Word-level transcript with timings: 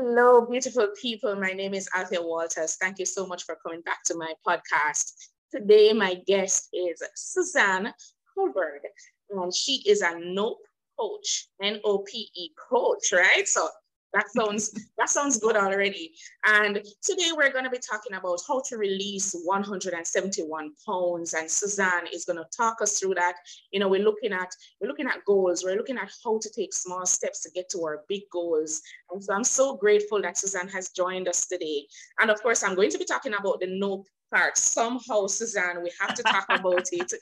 Hello, 0.00 0.46
beautiful 0.46 0.86
people. 1.02 1.34
My 1.34 1.50
name 1.50 1.74
is 1.74 1.88
Althea 1.92 2.22
Walters. 2.22 2.76
Thank 2.80 3.00
you 3.00 3.04
so 3.04 3.26
much 3.26 3.42
for 3.42 3.56
coming 3.56 3.80
back 3.80 4.04
to 4.04 4.14
my 4.14 4.32
podcast. 4.46 5.10
Today, 5.50 5.92
my 5.92 6.14
guest 6.24 6.68
is 6.72 7.02
Suzanne 7.16 7.92
Culberg, 8.30 8.82
and 9.30 9.52
she 9.52 9.82
is 9.88 10.02
a 10.02 10.16
NOPE 10.16 10.60
coach, 11.00 11.48
N-O-P-E 11.60 12.50
coach, 12.70 13.10
right? 13.12 13.48
So 13.48 13.68
that 14.12 14.30
sounds 14.30 14.72
that 14.96 15.10
sounds 15.10 15.38
good 15.38 15.56
already. 15.56 16.12
And 16.46 16.82
today 17.02 17.30
we're 17.36 17.52
going 17.52 17.64
to 17.64 17.70
be 17.70 17.78
talking 17.78 18.14
about 18.14 18.40
how 18.46 18.62
to 18.68 18.76
release 18.76 19.34
171 19.44 20.72
pounds. 20.86 21.34
And 21.34 21.50
Suzanne 21.50 22.06
is 22.12 22.24
going 22.24 22.38
to 22.38 22.46
talk 22.56 22.80
us 22.80 22.98
through 22.98 23.14
that. 23.16 23.36
You 23.70 23.80
know, 23.80 23.88
we're 23.88 24.04
looking 24.04 24.32
at 24.32 24.50
we're 24.80 24.88
looking 24.88 25.08
at 25.08 25.24
goals. 25.26 25.62
We're 25.64 25.76
looking 25.76 25.98
at 25.98 26.10
how 26.24 26.38
to 26.38 26.50
take 26.50 26.72
small 26.72 27.04
steps 27.06 27.42
to 27.42 27.50
get 27.50 27.68
to 27.70 27.84
our 27.84 28.04
big 28.08 28.22
goals. 28.32 28.80
And 29.12 29.22
so 29.22 29.34
I'm 29.34 29.44
so 29.44 29.76
grateful 29.76 30.22
that 30.22 30.38
Suzanne 30.38 30.68
has 30.68 30.90
joined 30.90 31.28
us 31.28 31.46
today. 31.46 31.86
And 32.20 32.30
of 32.30 32.42
course, 32.42 32.62
I'm 32.62 32.74
going 32.74 32.90
to 32.90 32.98
be 32.98 33.04
talking 33.04 33.34
about 33.34 33.60
the 33.60 33.66
no 33.66 34.04
part. 34.32 34.56
Somehow, 34.56 35.26
Suzanne, 35.26 35.82
we 35.82 35.92
have 36.00 36.14
to 36.14 36.22
talk 36.22 36.46
about 36.50 36.88
it. 36.92 37.12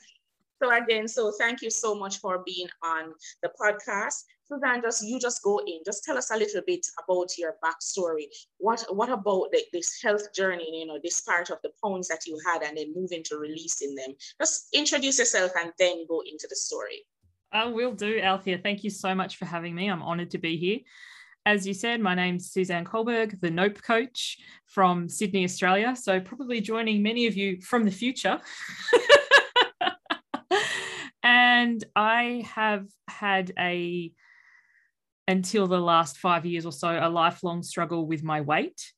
So 0.61 0.75
again, 0.75 1.07
so 1.07 1.31
thank 1.37 1.61
you 1.61 1.69
so 1.69 1.93
much 1.93 2.17
for 2.17 2.43
being 2.43 2.67
on 2.83 3.13
the 3.43 3.51
podcast. 3.59 4.23
Suzanne, 4.49 4.81
just 4.81 5.05
you 5.05 5.19
just 5.19 5.43
go 5.43 5.59
in, 5.59 5.79
just 5.85 6.03
tell 6.03 6.17
us 6.17 6.31
a 6.31 6.37
little 6.37 6.61
bit 6.65 6.85
about 7.03 7.37
your 7.37 7.55
backstory. 7.63 8.25
What 8.57 8.85
what 8.89 9.09
about 9.09 9.51
the, 9.51 9.61
this 9.73 10.01
health 10.01 10.33
journey? 10.33 10.79
You 10.79 10.85
know, 10.85 10.99
this 11.03 11.21
part 11.21 11.49
of 11.49 11.57
the 11.63 11.71
pounds 11.83 12.07
that 12.07 12.25
you 12.25 12.39
had, 12.45 12.63
and 12.63 12.77
then 12.77 12.93
moving 12.95 13.23
to 13.23 13.37
releasing 13.37 13.95
them. 13.95 14.13
Just 14.39 14.69
introduce 14.73 15.19
yourself 15.19 15.51
and 15.61 15.73
then 15.77 16.05
go 16.07 16.21
into 16.21 16.47
the 16.49 16.55
story. 16.55 17.05
I 17.51 17.65
will 17.65 17.93
do, 17.93 18.19
Althea. 18.19 18.57
Thank 18.57 18.83
you 18.83 18.89
so 18.89 19.15
much 19.15 19.37
for 19.37 19.45
having 19.45 19.75
me. 19.75 19.89
I'm 19.89 20.03
honoured 20.03 20.31
to 20.31 20.37
be 20.37 20.57
here. 20.57 20.79
As 21.45 21.65
you 21.65 21.73
said, 21.73 22.01
my 22.01 22.13
name's 22.13 22.51
Suzanne 22.51 22.83
Culberg, 22.83 23.39
the 23.39 23.49
NOPE 23.49 23.81
coach 23.81 24.37
from 24.65 25.07
Sydney, 25.07 25.45
Australia. 25.45 25.95
So 25.95 26.19
probably 26.19 26.59
joining 26.59 27.01
many 27.01 27.25
of 27.25 27.37
you 27.37 27.61
from 27.61 27.85
the 27.85 27.91
future. 27.91 28.41
and 31.23 31.81
I 31.95 32.45
have 32.53 32.87
had 33.07 33.53
a 33.57 34.11
until 35.27 35.67
the 35.67 35.79
last 35.79 36.17
five 36.17 36.45
years 36.45 36.65
or 36.65 36.71
so 36.71 36.99
a 37.01 37.09
lifelong 37.09 37.63
struggle 37.63 38.05
with 38.05 38.23
my 38.23 38.41
weight. 38.41 38.91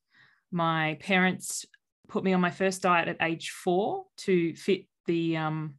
My 0.52 0.98
parents 1.00 1.66
put 2.08 2.24
me 2.24 2.34
on 2.34 2.42
my 2.42 2.52
first 2.52 2.82
diet 2.82 3.08
at 3.08 3.18
age 3.22 3.52
four 3.52 4.06
to 4.18 4.56
fit 4.56 4.86
the 5.06 5.38
um, 5.38 5.76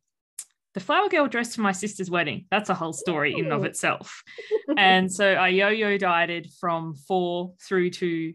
the 0.75 0.81
flower 0.81 1.09
girl 1.09 1.27
dress 1.27 1.55
for 1.55 1.63
my 1.63 1.73
sister's 1.73 2.11
wedding. 2.11 2.47
That's 2.51 2.71
a 2.71 2.75
whole 2.75 2.93
story 2.93 3.35
in 3.37 3.51
of 3.51 3.65
itself. 3.65 4.23
and 4.77 5.13
so 5.13 5.27
I 5.27 5.49
yo-yo 5.49 5.99
dieted 5.99 6.49
from 6.61 6.95
four 6.95 7.55
through 7.61 7.91
to 7.91 8.35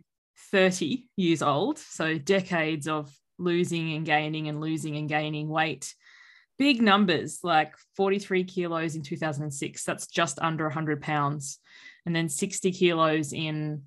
30 0.52 1.08
years 1.16 1.42
old. 1.42 1.80
So 1.80 2.18
decades 2.18 2.90
of 2.90 3.10
losing 3.38 3.94
and 3.94 4.06
gaining 4.06 4.50
and 4.50 4.60
losing 4.60 4.98
and 4.98 5.08
gaining 5.08 5.48
weight 5.48 5.94
big 6.58 6.82
numbers 6.82 7.40
like 7.44 7.74
43 7.96 8.44
kilos 8.46 8.96
in 8.96 9.02
2006 9.02 9.84
that's 9.84 10.08
just 10.08 10.40
under 10.40 10.66
100 10.66 11.02
pounds 11.02 11.60
and 12.06 12.16
then 12.16 12.30
60 12.30 12.72
kilos 12.72 13.34
in 13.34 13.84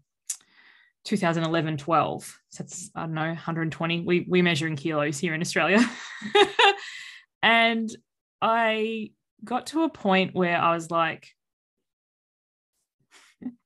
2011 1.04 1.76
12 1.78 2.38
so 2.48 2.62
that's 2.62 2.90
i 2.94 3.02
don't 3.02 3.14
know 3.14 3.22
120 3.22 4.00
we, 4.00 4.26
we 4.28 4.42
measure 4.42 4.66
in 4.66 4.76
kilos 4.76 5.18
here 5.18 5.34
in 5.34 5.40
australia 5.40 5.80
and 7.42 7.96
i 8.42 9.10
got 9.44 9.66
to 9.66 9.84
a 9.84 9.88
point 9.88 10.34
where 10.34 10.58
i 10.58 10.74
was 10.74 10.90
like 10.90 11.28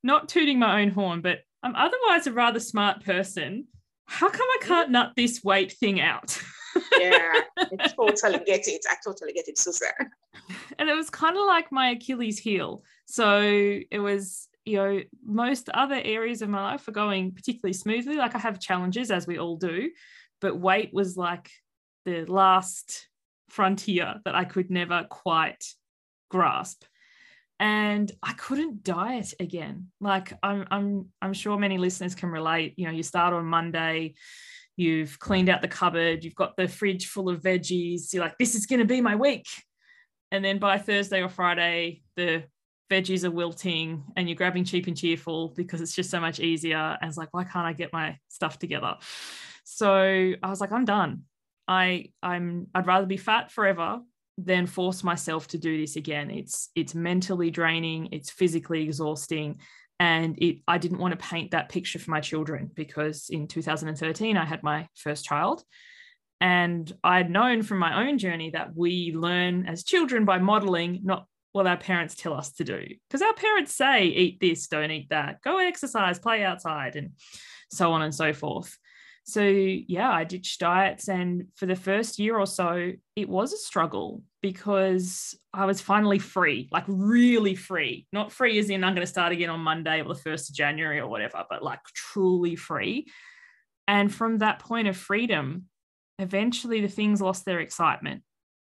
not 0.03 0.29
tooting 0.29 0.59
my 0.59 0.83
own 0.83 0.91
horn 0.91 1.21
but 1.21 1.39
i'm 1.63 1.75
otherwise 1.75 2.27
a 2.27 2.33
rather 2.33 2.61
smart 2.61 3.03
person 3.05 3.67
how 4.07 4.29
come 4.29 4.47
i 4.61 4.65
can't 4.65 4.91
nut 4.91 5.13
this 5.17 5.43
weight 5.43 5.73
thing 5.73 6.01
out 6.01 6.39
yeah, 6.99 7.41
I 7.59 7.89
totally 7.89 8.45
get 8.45 8.67
it. 8.67 8.85
I 8.91 8.97
totally 9.05 9.33
get 9.33 9.49
it, 9.49 9.59
Susan. 9.59 9.89
And 10.79 10.89
it 10.89 10.95
was 10.95 11.11
kind 11.11 11.37
of 11.37 11.47
like 11.47 11.71
my 11.71 11.91
Achilles 11.91 12.39
heel. 12.39 12.83
So 13.13 13.43
it 13.43 13.99
was, 13.99 14.49
you 14.65 14.79
know, 14.79 15.01
most 15.23 15.69
other 15.69 16.01
areas 16.03 16.41
of 16.41 16.49
my 16.49 16.63
life 16.63 16.89
are 16.89 16.93
going 16.93 17.33
particularly 17.33 17.75
smoothly. 17.75 18.17
Like 18.17 18.35
I 18.35 18.39
have 18.39 18.59
challenges, 18.59 19.11
as 19.11 19.27
we 19.27 19.39
all 19.39 19.57
do, 19.57 19.91
but 20.41 20.59
weight 20.59 20.95
was 20.95 21.15
like 21.15 21.51
the 22.07 22.25
last 22.25 23.07
frontier 23.51 24.15
that 24.25 24.35
I 24.35 24.45
could 24.45 24.71
never 24.71 25.05
quite 25.11 25.63
grasp. 26.31 26.85
And 27.61 28.11
I 28.23 28.33
couldn't 28.33 28.83
diet 28.83 29.35
again. 29.39 29.89
Like 30.01 30.33
I'm, 30.43 30.67
I'm, 30.71 31.09
I'm 31.21 31.35
sure 31.35 31.59
many 31.59 31.77
listeners 31.77 32.15
can 32.15 32.31
relate. 32.31 32.73
You 32.79 32.87
know, 32.87 32.93
you 32.93 33.03
start 33.03 33.35
on 33.35 33.45
Monday, 33.45 34.15
you've 34.79 35.19
cleaned 35.19 35.51
out 35.51 35.61
the 35.61 35.69
cupboard, 35.69 36.25
you've 36.25 36.35
got 36.35 36.57
the 36.57 36.67
fridge 36.67 37.09
full 37.09 37.29
of 37.29 37.43
veggies, 37.43 38.15
you're 38.15 38.25
like, 38.25 38.39
this 38.39 38.55
is 38.55 38.65
going 38.65 38.81
to 38.81 38.87
be 38.87 39.03
my 39.03 39.17
week. 39.17 39.49
And 40.31 40.43
then 40.43 40.59
by 40.59 40.79
Thursday 40.79 41.21
or 41.21 41.29
Friday, 41.29 42.01
the 42.17 42.45
veggies 42.91 43.25
are 43.25 43.31
wilting 43.31 44.05
and 44.17 44.29
you're 44.29 44.37
grabbing 44.37 44.65
cheap 44.65 44.87
and 44.87 44.97
cheerful 44.97 45.53
because 45.57 45.81
it's 45.81 45.95
just 45.95 46.11
so 46.11 46.21
much 46.21 46.41
easier. 46.41 46.99
And 47.01 47.09
it's 47.09 47.17
like, 47.17 47.33
why 47.33 47.45
can't 47.45 47.67
I 47.67 47.73
get 47.73 47.93
my 47.93 48.19
stuff 48.29 48.59
together? 48.59 48.97
So 49.65 50.33
I 50.43 50.49
was 50.49 50.61
like, 50.61 50.73
I'm 50.73 50.85
done. 50.85 51.23
I 51.69 52.11
I'm 52.23 52.67
I'd 52.75 52.87
rather 52.87 53.07
be 53.07 53.17
fat 53.17 53.51
forever 53.51 54.01
than 54.37 54.67
force 54.67 55.05
myself 55.05 55.49
to 55.49 55.59
do 55.59 55.81
this 55.81 55.97
again. 55.97 56.31
It's 56.31 56.71
it's 56.75 56.95
mentally 56.95 57.51
draining, 57.51 58.09
it's 58.13 58.31
physically 58.31 58.83
exhausting, 58.83 59.61
and 60.03 60.37
it 60.43 60.57
i 60.67 60.79
didn't 60.79 60.99
want 60.99 61.13
to 61.13 61.27
paint 61.29 61.53
that 61.53 61.69
picture 61.69 61.99
for 62.01 62.11
my 62.11 62.21
children 62.21 62.69
because 62.75 63.29
in 63.31 63.47
2013 63.47 64.37
i 64.37 64.45
had 64.45 64.63
my 64.65 64.89
first 64.97 65.25
child 65.25 65.63
and 66.41 66.93
i'd 67.05 67.31
known 67.31 67.63
from 67.63 67.79
my 67.79 68.05
own 68.05 68.19
journey 68.19 68.51
that 68.51 68.75
we 68.75 69.13
learn 69.15 69.65
as 69.67 69.85
children 69.85 70.25
by 70.25 70.39
modeling 70.39 71.01
not 71.05 71.27
what 71.53 71.67
our 71.67 71.77
parents 71.77 72.15
tell 72.15 72.35
us 72.35 72.53
to 72.53 72.65
do. 72.65 72.87
Because 73.09 73.23
our 73.23 73.35
parents 73.35 73.75
say 73.75 74.07
eat 74.07 74.41
this 74.41 74.67
don't 74.69 74.91
eat 74.91 75.11
that. 75.11 75.43
Go 75.43 75.59
exercise 75.59 76.19
play 76.19 76.43
outside 76.43 76.97
and 76.97 77.11
so 77.71 77.93
on 77.93 78.03
and 78.03 78.15
so 78.15 78.33
forth. 78.33 78.77
So 79.25 79.43
yeah 79.43 80.11
i 80.11 80.25
ditched 80.25 80.59
diets 80.59 81.09
and 81.09 81.47
for 81.55 81.67
the 81.67 81.77
first 81.77 82.19
year 82.19 82.37
or 82.37 82.47
so 82.47 82.93
it 83.15 83.29
was 83.29 83.53
a 83.53 83.57
struggle 83.57 84.23
because 84.41 85.39
i 85.55 85.65
was 85.65 85.81
finally 85.81 86.19
free 86.19 86.69
like 86.73 86.85
really 86.89 87.55
free. 87.55 88.09
Not 88.13 88.33
free 88.33 88.59
as 88.59 88.69
in 88.69 88.83
i'm 88.83 88.95
going 88.95 89.07
to 89.07 89.11
start 89.13 89.33
again 89.33 89.51
on 89.51 89.61
monday 89.61 90.03
or 90.03 90.13
the 90.13 90.21
1st 90.21 90.51
of 90.51 90.57
january 90.57 90.99
or 90.99 91.07
whatever 91.07 91.45
but 91.49 91.63
like 91.63 91.81
truly 91.95 92.57
free. 92.57 93.07
And 93.87 94.13
from 94.13 94.39
that 94.39 94.59
point 94.59 94.89
of 94.89 94.97
freedom 94.97 95.67
eventually 96.19 96.81
the 96.81 96.89
things 96.89 97.21
lost 97.21 97.45
their 97.45 97.61
excitement 97.61 98.23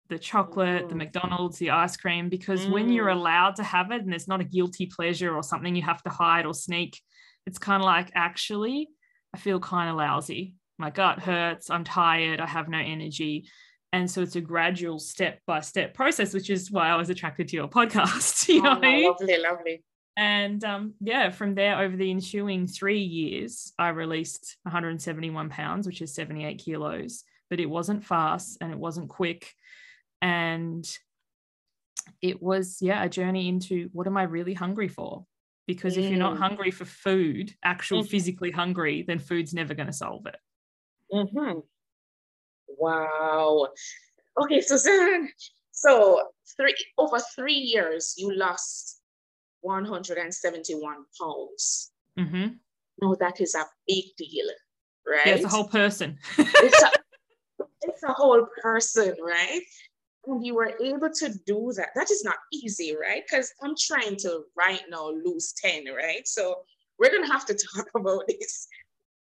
the 0.10 0.20
chocolate 0.20 0.86
mm. 0.86 0.90
the 0.90 0.96
mcdonald's 0.96 1.58
the 1.60 1.70
ice 1.70 1.96
cream 1.96 2.30
because 2.30 2.66
mm. 2.66 2.72
when 2.72 2.92
you're 2.92 3.08
mm. 3.08 3.16
allowed 3.16 3.56
to 3.56 3.64
have 3.64 3.92
it 3.92 4.02
and 4.02 4.12
there's 4.12 4.28
not 4.28 4.42
a 4.42 4.46
guilty 4.46 4.86
pleasure 4.86 5.36
or 5.36 5.44
something 5.44 5.76
you 5.76 5.82
have 5.82 6.02
to 6.04 6.10
hide 6.10 6.46
or 6.46 6.54
sneak 6.54 7.00
it's 7.46 7.60
kind 7.60 7.82
of 7.82 7.86
like 7.86 8.12
actually 8.16 8.90
I 9.34 9.38
feel 9.38 9.60
kind 9.60 9.90
of 9.90 9.96
lousy. 9.96 10.56
My 10.78 10.90
gut 10.90 11.20
hurts. 11.20 11.70
I'm 11.70 11.84
tired. 11.84 12.40
I 12.40 12.48
have 12.48 12.70
no 12.70 12.80
energy. 12.80 13.48
And 13.92 14.10
so 14.10 14.22
it's 14.22 14.36
a 14.36 14.42
gradual 14.42 15.00
step 15.00 15.40
by 15.48 15.62
step 15.62 15.94
process, 15.94 16.34
which 16.34 16.50
is 16.50 16.72
why 16.72 16.90
I 16.90 16.96
was 16.96 17.10
attracted 17.10 17.48
to 17.50 17.56
your 17.56 17.68
podcast. 17.68 18.48
You 18.50 18.66
oh, 18.66 18.76
know? 18.76 19.16
lovely, 19.20 19.38
lovely. 19.38 19.84
And 20.18 20.64
um, 20.64 20.94
yeah, 21.00 21.30
from 21.30 21.56
there, 21.56 21.80
over 21.80 21.96
the 21.96 22.12
ensuing 22.12 22.68
three 22.68 23.00
years, 23.02 23.74
I 23.80 23.90
released 23.90 24.58
171 24.64 25.50
pounds, 25.50 25.88
which 25.88 26.02
is 26.02 26.14
78 26.14 26.58
kilos. 26.60 27.24
But 27.50 27.60
it 27.60 27.70
wasn't 27.70 28.04
fast 28.04 28.58
and 28.62 28.72
it 28.72 28.78
wasn't 28.78 29.10
quick. 29.10 29.54
And 30.22 30.90
it 32.22 32.42
was, 32.42 32.78
yeah, 32.82 33.04
a 33.04 33.10
journey 33.10 33.48
into 33.48 33.90
what 33.94 34.08
am 34.08 34.18
I 34.18 34.24
really 34.24 34.54
hungry 34.54 34.88
for? 34.88 35.26
because 35.70 35.98
if 35.98 36.10
you're 36.10 36.18
not 36.18 36.34
mm. 36.34 36.40
hungry 36.40 36.72
for 36.72 36.86
food, 36.86 37.54
actual 37.64 38.00
mm-hmm. 38.00 38.10
physically 38.10 38.50
hungry, 38.50 39.04
then 39.08 39.20
food's 39.20 39.54
never 39.54 39.76
going 39.76 39.86
to 39.86 39.94
solve 39.94 40.26
it. 40.26 40.36
Mm-hmm. 41.14 41.60
Wow. 42.70 43.68
Okay, 44.42 44.62
Suzanne. 44.62 45.30
So 45.72 46.22
three 46.58 46.76
over 46.98 47.20
three 47.36 47.54
years, 47.54 48.16
you 48.18 48.36
lost 48.36 49.00
171 49.62 50.96
pounds. 51.22 51.92
Mm-hmm. 52.20 52.48
No, 53.02 53.16
that 53.16 53.40
is 53.40 53.56
a 53.56 53.64
big 53.88 54.04
deal, 54.18 54.48
right? 55.08 55.26
Yeah, 55.26 55.36
it's 55.36 55.46
a 55.46 55.48
whole 55.48 55.70
person. 55.70 56.18
it's, 56.38 56.84
a, 56.84 56.92
it's 57.84 58.04
a 58.04 58.12
whole 58.12 58.46
person, 58.62 59.16
right? 59.24 59.62
And 60.26 60.46
you 60.46 60.56
were 60.56 60.74
able 60.82 61.10
to 61.10 61.34
do 61.46 61.72
that, 61.76 61.90
that 61.96 62.12
is 62.12 62.24
not 62.24 62.38
easy, 62.52 62.96
right? 63.00 63.24
Because 63.30 63.52
I'm 63.62 63.76
trying 63.80 64.16
to 64.18 64.44
right 64.58 64.82
now 64.90 65.10
lose 65.10 65.54
10, 65.54 65.86
right? 65.94 66.28
So 66.28 66.62
we're 66.98 67.12
gonna 67.12 67.32
have 67.32 67.46
to 67.48 67.58
talk 67.76 67.88
about 67.96 68.24
this. 68.28 68.68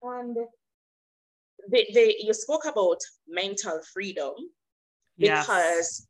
And 0.02 0.36
they, 1.70 1.88
they, 1.94 2.16
you 2.20 2.32
spoke 2.34 2.64
about 2.66 2.98
mental 3.28 3.80
freedom 3.92 4.34
because 5.18 5.28
yes. 5.28 6.06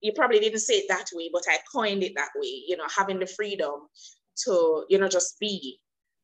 you 0.00 0.12
probably 0.14 0.40
didn't 0.40 0.60
say 0.60 0.74
it 0.74 0.86
that 0.88 1.06
way, 1.12 1.30
but 1.32 1.42
I 1.48 1.58
coined 1.72 2.02
it 2.02 2.14
that 2.16 2.30
way, 2.36 2.64
you 2.66 2.76
know, 2.76 2.86
having 2.94 3.18
the 3.18 3.26
freedom 3.26 3.88
to, 4.44 4.84
you 4.88 4.98
know, 4.98 5.08
just 5.08 5.38
be 5.38 5.78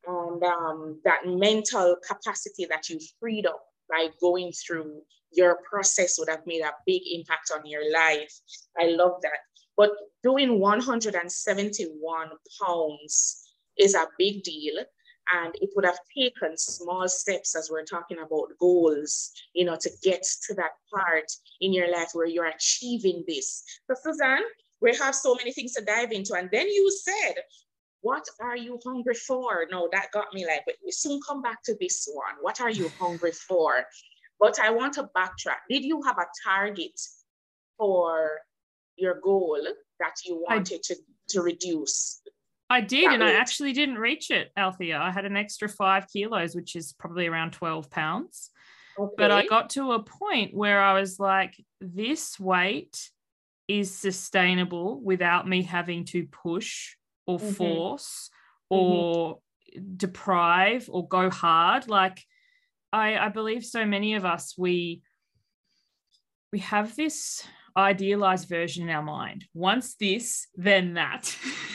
and 0.07 0.43
um, 0.43 0.99
that 1.03 1.25
mental 1.25 1.95
capacity 2.07 2.65
that 2.65 2.89
you 2.89 2.99
freed 3.19 3.45
up 3.45 3.61
by 3.91 4.07
going 4.19 4.51
through 4.53 5.01
your 5.31 5.59
process 5.69 6.17
would 6.17 6.29
have 6.29 6.45
made 6.45 6.61
a 6.61 6.73
big 6.85 7.01
impact 7.11 7.51
on 7.53 7.65
your 7.65 7.91
life. 7.91 8.33
I 8.77 8.87
love 8.87 9.21
that. 9.21 9.39
But 9.77 9.91
doing 10.23 10.59
171 10.59 12.29
pounds 12.61 13.53
is 13.77 13.95
a 13.95 14.07
big 14.17 14.43
deal. 14.43 14.75
And 15.33 15.55
it 15.61 15.69
would 15.75 15.85
have 15.85 15.99
taken 16.17 16.57
small 16.57 17.07
steps 17.07 17.55
as 17.55 17.69
we're 17.71 17.85
talking 17.85 18.17
about 18.17 18.49
goals, 18.59 19.31
you 19.53 19.63
know, 19.63 19.77
to 19.79 19.89
get 20.03 20.23
to 20.47 20.53
that 20.55 20.71
part 20.93 21.31
in 21.61 21.71
your 21.71 21.89
life 21.89 22.09
where 22.13 22.25
you're 22.25 22.47
achieving 22.47 23.23
this. 23.27 23.63
So, 23.87 23.95
Suzanne, 24.03 24.43
we 24.81 24.93
have 24.97 25.15
so 25.15 25.35
many 25.35 25.53
things 25.53 25.73
to 25.73 25.85
dive 25.85 26.11
into. 26.11 26.33
And 26.33 26.49
then 26.51 26.67
you 26.67 26.91
said, 26.91 27.35
what 28.01 28.25
are 28.39 28.57
you 28.57 28.79
hungry 28.83 29.15
for? 29.15 29.65
No, 29.71 29.87
that 29.91 30.11
got 30.11 30.33
me 30.33 30.45
like, 30.45 30.63
but 30.65 30.75
we 30.83 30.91
soon 30.91 31.19
come 31.27 31.41
back 31.41 31.63
to 31.63 31.75
this 31.79 32.09
one. 32.11 32.35
What 32.41 32.59
are 32.59 32.69
you 32.69 32.91
hungry 32.99 33.31
for? 33.31 33.85
But 34.39 34.59
I 34.59 34.71
want 34.71 34.93
to 34.93 35.09
backtrack. 35.15 35.61
Did 35.69 35.83
you 35.83 36.01
have 36.01 36.17
a 36.17 36.25
target 36.43 36.99
for 37.77 38.39
your 38.97 39.19
goal 39.21 39.57
that 39.99 40.13
you 40.25 40.43
wanted 40.49 40.79
I, 40.89 40.93
to, 40.93 40.95
to 41.29 41.41
reduce? 41.41 42.21
I 42.69 42.81
did, 42.81 43.11
and 43.11 43.21
weight? 43.21 43.35
I 43.35 43.39
actually 43.39 43.73
didn't 43.73 43.99
reach 43.99 44.31
it, 44.31 44.51
Althea. 44.57 44.97
I 44.97 45.11
had 45.11 45.25
an 45.25 45.37
extra 45.37 45.69
five 45.69 46.07
kilos, 46.11 46.55
which 46.55 46.75
is 46.75 46.93
probably 46.93 47.27
around 47.27 47.51
12 47.51 47.89
pounds. 47.91 48.49
Okay. 48.97 49.13
But 49.17 49.31
I 49.31 49.45
got 49.45 49.69
to 49.71 49.91
a 49.91 50.03
point 50.03 50.53
where 50.55 50.81
I 50.81 50.99
was 50.99 51.19
like, 51.19 51.55
this 51.79 52.39
weight 52.39 53.09
is 53.67 53.93
sustainable 53.93 54.99
without 55.01 55.47
me 55.47 55.63
having 55.63 56.05
to 56.05 56.25
push 56.25 56.95
or 57.25 57.39
mm-hmm. 57.39 57.51
force 57.51 58.29
or 58.69 59.35
mm-hmm. 59.35 59.95
deprive 59.97 60.89
or 60.91 61.07
go 61.07 61.29
hard 61.29 61.87
like 61.87 62.23
I, 62.93 63.17
I 63.17 63.29
believe 63.29 63.63
so 63.63 63.85
many 63.85 64.15
of 64.15 64.25
us 64.25 64.55
we 64.57 65.01
we 66.51 66.59
have 66.59 66.95
this 66.95 67.43
idealized 67.77 68.49
version 68.49 68.83
in 68.83 68.89
our 68.89 69.03
mind 69.03 69.45
once 69.53 69.95
this 69.95 70.47
then 70.55 70.95
that 70.95 71.23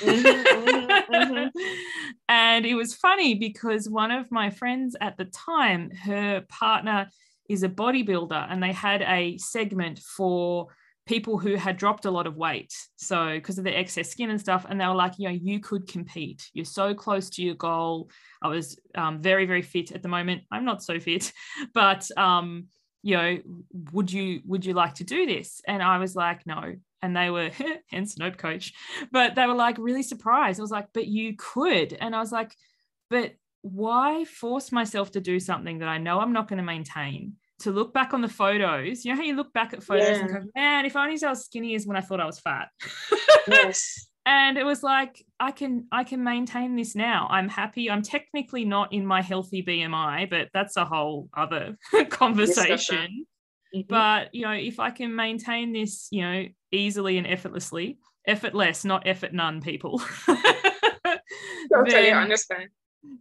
mm-hmm, 0.01 1.15
mm-hmm, 1.15 1.59
and 2.29 2.67
it 2.67 2.75
was 2.75 2.95
funny 2.95 3.35
because 3.35 3.89
one 3.89 4.11
of 4.11 4.31
my 4.31 4.51
friends 4.51 4.95
at 5.01 5.17
the 5.17 5.25
time 5.25 5.91
her 5.91 6.43
partner 6.51 7.09
is 7.49 7.63
a 7.63 7.69
bodybuilder 7.69 8.47
and 8.51 8.63
they 8.63 8.73
had 8.73 9.03
a 9.03 9.39
segment 9.39 9.99
for 9.99 10.67
people 11.06 11.38
who 11.38 11.55
had 11.55 11.76
dropped 11.76 12.05
a 12.05 12.11
lot 12.11 12.26
of 12.26 12.37
weight. 12.37 12.75
So, 12.97 13.35
because 13.35 13.58
of 13.58 13.64
the 13.64 13.76
excess 13.76 14.11
skin 14.11 14.31
and 14.31 14.41
stuff, 14.41 14.67
and 14.69 14.81
they 14.81 14.87
were 14.87 14.94
like, 14.94 15.19
you 15.19 15.29
know, 15.29 15.35
you 15.41 15.61
could 15.61 15.88
compete. 15.88 16.50
You're 16.53 16.64
so 16.64 16.94
close 16.94 17.31
to 17.31 17.43
your 17.43 17.55
goal. 17.55 18.11
I 18.43 18.49
was 18.49 18.79
um, 18.94 19.23
very, 19.23 19.47
very 19.47 19.62
fit 19.62 19.93
at 19.93 20.03
the 20.03 20.08
moment. 20.08 20.43
I'm 20.50 20.64
not 20.64 20.82
so 20.82 20.99
fit, 20.99 21.32
but 21.75 22.08
um, 22.17 22.67
you 23.03 23.17
know, 23.17 23.38
would 23.93 24.12
you 24.12 24.41
would 24.44 24.64
you 24.64 24.75
like 24.75 24.94
to 24.94 25.05
do 25.05 25.26
this? 25.26 25.61
And 25.67 25.82
I 25.82 25.99
was 25.99 26.17
like, 26.17 26.47
no. 26.47 26.75
And 27.03 27.17
they 27.17 27.31
were, 27.31 27.50
hence 27.91 28.19
nope 28.19 28.37
coach, 28.37 28.73
but 29.12 29.35
they 29.35 29.47
were 29.47 29.55
like 29.55 29.79
really 29.79 30.02
surprised. 30.02 30.59
I 30.59 30.62
was 30.62 30.70
like, 30.70 30.88
but 30.93 31.06
you 31.06 31.35
could. 31.37 31.97
And 32.00 32.17
I 32.17 32.19
was 32.19 32.32
like, 32.32 32.55
but 33.11 33.32
why 33.62 34.25
force 34.25 34.73
myself 34.73 35.12
to 35.12 35.20
do 35.20 35.38
something 35.38 35.79
that 35.79 35.88
I 35.88 35.99
know 35.99 36.20
I'm 36.20 36.32
not 36.32 36.49
going 36.49 36.59
to 36.59 36.64
maintain? 36.64 37.35
To 37.61 37.70
look 37.70 37.93
back 37.94 38.12
on 38.14 38.20
the 38.20 38.29
photos. 38.29 39.05
You 39.05 39.12
know 39.12 39.17
how 39.17 39.25
you 39.25 39.35
look 39.35 39.53
back 39.53 39.73
at 39.73 39.82
photos 39.82 40.08
yeah. 40.08 40.19
and 40.19 40.29
go, 40.29 40.50
man, 40.55 40.85
if 40.85 40.97
only 40.97 41.23
I 41.23 41.31
was 41.31 41.44
skinny 41.44 41.75
as 41.75 41.87
when 41.87 41.97
I 41.97 42.00
thought 42.00 42.20
I 42.20 42.26
was 42.26 42.38
fat. 42.38 42.69
yes. 43.49 44.06
and 44.26 44.58
it 44.58 44.64
was 44.64 44.82
like, 44.82 45.25
I 45.41 45.53
can 45.53 45.87
I 45.91 46.05
can 46.05 46.23
maintain 46.23 46.76
this 46.76 46.94
now. 46.94 47.29
I'm 47.31 47.49
happy. 47.49 47.91
I'm 47.91 48.03
technically 48.03 48.64
not 48.64 48.93
in 48.93 49.06
my 49.06 49.23
healthy 49.23 49.62
BMI, 49.62 50.29
but 50.29 50.49
that's 50.53 50.76
a 50.76 50.85
whole 50.85 51.29
other 51.35 51.76
conversation. 52.11 53.26
Mm-hmm. 53.75 53.81
But 53.88 54.35
you 54.35 54.43
know, 54.43 54.52
if 54.52 54.79
I 54.79 54.91
can 54.91 55.14
maintain 55.14 55.73
this, 55.73 56.09
you 56.11 56.23
know, 56.23 56.44
easily 56.73 57.19
and 57.19 57.26
effortlessly, 57.26 57.99
effortless, 58.26 58.85
not 58.85 59.06
effort 59.06 59.32
none, 59.32 59.61
people. 59.61 60.00
totally 60.26 61.91
then, 61.91 62.17
understand 62.17 62.69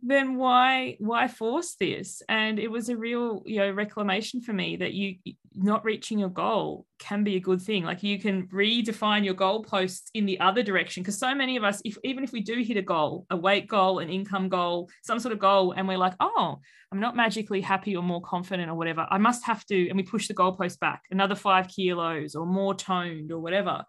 then 0.07 0.35
why 0.35 0.97
why 0.99 1.27
force 1.27 1.75
this? 1.79 2.21
And 2.29 2.59
it 2.59 2.69
was 2.69 2.89
a 2.89 2.97
real 2.97 3.41
you 3.45 3.57
know 3.57 3.71
reclamation 3.71 4.41
for 4.41 4.53
me 4.53 4.75
that 4.77 4.93
you 4.93 5.15
not 5.55 5.83
reaching 5.83 6.19
your 6.19 6.29
goal 6.29 6.85
can 6.99 7.23
be 7.23 7.35
a 7.35 7.39
good 7.39 7.61
thing. 7.61 7.83
Like 7.83 8.03
you 8.03 8.19
can 8.19 8.47
redefine 8.47 9.25
your 9.25 9.33
goalposts 9.33 10.09
in 10.13 10.25
the 10.25 10.39
other 10.39 10.61
direction. 10.61 11.01
Because 11.01 11.17
so 11.17 11.33
many 11.33 11.57
of 11.57 11.63
us 11.63 11.81
if 11.83 11.97
even 12.03 12.23
if 12.23 12.31
we 12.31 12.41
do 12.41 12.61
hit 12.61 12.77
a 12.77 12.81
goal 12.81 13.25
a 13.29 13.37
weight 13.37 13.67
goal 13.67 13.99
an 13.99 14.09
income 14.09 14.49
goal 14.49 14.89
some 15.03 15.19
sort 15.19 15.33
of 15.33 15.39
goal 15.39 15.71
and 15.71 15.87
we're 15.87 15.97
like 15.97 16.13
oh 16.19 16.59
i'm 16.91 16.99
not 16.99 17.15
magically 17.15 17.61
happy 17.61 17.95
or 17.95 18.03
more 18.03 18.21
confident 18.21 18.69
or 18.69 18.75
whatever 18.75 19.07
i 19.09 19.17
must 19.17 19.43
have 19.45 19.65
to 19.65 19.87
and 19.87 19.97
we 19.97 20.03
push 20.03 20.27
the 20.27 20.33
goalpost 20.33 20.79
back 20.79 21.01
another 21.11 21.35
five 21.35 21.67
kilos 21.67 22.35
or 22.35 22.45
more 22.45 22.73
toned 22.73 23.31
or 23.31 23.39
whatever. 23.39 23.83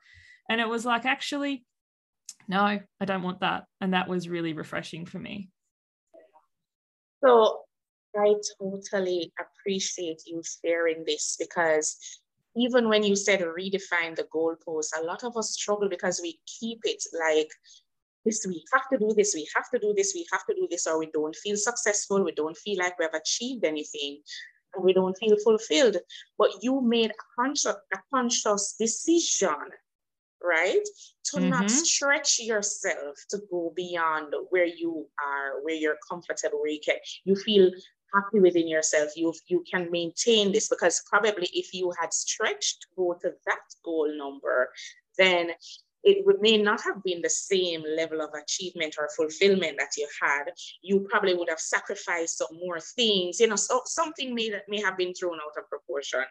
And 0.48 0.60
it 0.60 0.68
was 0.68 0.84
like 0.84 1.04
actually 1.04 1.64
no 2.48 2.78
i 3.00 3.04
don't 3.04 3.22
want 3.22 3.40
that. 3.40 3.64
And 3.80 3.92
that 3.92 4.08
was 4.08 4.28
really 4.28 4.52
refreshing 4.52 5.04
for 5.04 5.18
me 5.18 5.50
so 7.22 7.60
I 8.18 8.34
totally 8.60 9.32
appreciate 9.38 10.22
you 10.26 10.42
sharing 10.64 11.04
this 11.04 11.36
because 11.38 11.96
even 12.56 12.88
when 12.88 13.02
you 13.02 13.14
said 13.14 13.40
redefine 13.40 14.16
the 14.16 14.26
goalpost, 14.34 14.98
a 14.98 15.04
lot 15.04 15.24
of 15.24 15.36
us 15.36 15.52
struggle 15.52 15.88
because 15.88 16.20
we 16.22 16.40
keep 16.46 16.80
it 16.84 17.02
like 17.12 17.50
this, 18.24 18.46
we 18.46 18.64
have 18.72 18.88
to 18.90 18.98
do 18.98 19.14
this, 19.14 19.34
we 19.34 19.46
have 19.54 19.68
to 19.70 19.78
do 19.78 19.92
this, 19.94 20.12
we 20.14 20.26
have 20.32 20.44
to 20.46 20.54
do 20.54 20.66
this, 20.70 20.86
or 20.86 20.98
we 20.98 21.10
don't 21.12 21.36
feel 21.36 21.56
successful, 21.56 22.24
we 22.24 22.32
don't 22.32 22.56
feel 22.56 22.78
like 22.78 22.98
we 22.98 23.04
have 23.04 23.14
achieved 23.14 23.64
anything, 23.64 24.20
and 24.74 24.84
we 24.84 24.94
don't 24.94 25.16
feel 25.18 25.36
fulfilled. 25.44 25.98
But 26.38 26.50
you 26.62 26.80
made 26.80 27.10
a 27.10 27.14
conscious, 27.38 27.76
a 27.92 27.98
conscious 28.12 28.74
decision 28.78 29.70
right? 30.42 30.84
To 31.26 31.36
mm-hmm. 31.36 31.50
not 31.50 31.70
stretch 31.70 32.38
yourself 32.40 33.16
to 33.30 33.38
go 33.50 33.72
beyond 33.74 34.34
where 34.50 34.66
you 34.66 35.06
are, 35.24 35.62
where 35.62 35.74
you're 35.74 35.98
comfortable, 36.08 36.60
where 36.60 36.70
you 36.70 36.80
can 36.84 36.96
you 37.24 37.36
feel 37.36 37.70
happy 38.14 38.40
within 38.40 38.68
yourself. 38.68 39.10
You 39.16 39.32
you 39.48 39.64
can 39.70 39.90
maintain 39.90 40.52
this 40.52 40.68
because 40.68 41.02
probably 41.08 41.48
if 41.52 41.74
you 41.74 41.92
had 42.00 42.12
stretched 42.12 42.82
to 42.82 42.86
go 42.96 43.18
to 43.22 43.32
that 43.46 43.60
goal 43.84 44.10
number, 44.16 44.70
then 45.18 45.50
it 46.06 46.24
would, 46.24 46.40
may 46.40 46.56
not 46.56 46.80
have 46.82 47.02
been 47.02 47.20
the 47.20 47.28
same 47.28 47.82
level 47.96 48.20
of 48.20 48.30
achievement 48.32 48.94
or 48.96 49.08
fulfillment 49.16 49.76
that 49.78 49.90
you 49.98 50.06
had. 50.22 50.44
You 50.80 51.00
probably 51.10 51.34
would 51.34 51.48
have 51.48 51.58
sacrificed 51.58 52.38
some 52.38 52.56
more 52.64 52.78
things. 52.78 53.40
You 53.40 53.48
know, 53.48 53.56
so 53.56 53.82
something 53.84 54.34
may 54.34 54.50
may 54.68 54.80
have 54.80 54.96
been 54.96 55.12
thrown 55.14 55.34
out 55.34 55.58
of 55.58 55.68
proportion. 55.68 56.24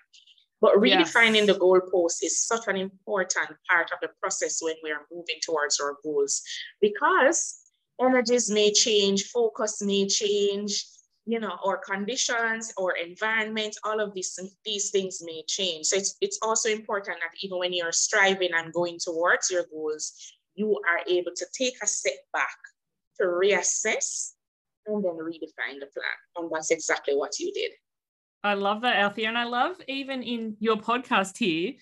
But 0.66 0.78
redefining 0.78 1.46
yes. 1.46 1.46
the 1.46 1.60
goalpost 1.60 2.24
is 2.24 2.44
such 2.44 2.68
an 2.68 2.76
important 2.76 3.50
part 3.70 3.92
of 3.94 4.00
the 4.02 4.10
process 4.20 4.58
when 4.64 4.74
we 4.84 4.90
are 4.90 5.06
moving 5.12 5.36
towards 5.46 5.80
our 5.80 5.98
goals 6.04 6.42
because 6.82 7.60
energies 8.02 8.50
may 8.50 8.74
change, 8.74 9.26
focus 9.26 9.84
may 9.84 10.08
change, 10.08 10.84
you 11.28 11.40
know, 11.40 11.56
or 11.64 11.78
conditions 11.78 12.74
or 12.78 12.96
environment, 12.98 13.78
all 13.84 14.00
of 14.00 14.16
these, 14.16 14.40
these 14.66 14.90
things 14.90 15.22
may 15.24 15.44
change. 15.48 15.86
So 15.86 15.98
it's, 15.98 16.16
it's 16.20 16.40
also 16.42 16.70
important 16.70 17.20
that 17.20 17.38
even 17.44 17.60
when 17.60 17.72
you're 17.72 17.92
striving 17.92 18.50
and 18.56 18.74
going 18.74 18.98
towards 18.98 19.52
your 19.52 19.66
goals, 19.72 20.14
you 20.56 20.80
are 20.90 21.02
able 21.08 21.34
to 21.36 21.46
take 21.56 21.76
a 21.84 21.86
step 21.86 22.18
back 22.34 22.58
to 23.22 23.28
reassess 23.28 24.32
and 24.88 25.06
then 25.06 25.12
redefine 25.12 25.80
the 25.80 25.92
plan. 25.94 26.18
And 26.38 26.50
that's 26.52 26.72
exactly 26.72 27.16
what 27.16 27.38
you 27.38 27.54
did. 27.54 27.70
I 28.46 28.54
love 28.54 28.82
that, 28.82 28.98
Althea. 28.98 29.28
And 29.28 29.38
I 29.38 29.46
love 29.46 29.76
even 29.88 30.22
in 30.22 30.56
your 30.60 30.78
podcast 30.78 31.38
here, 31.38 31.74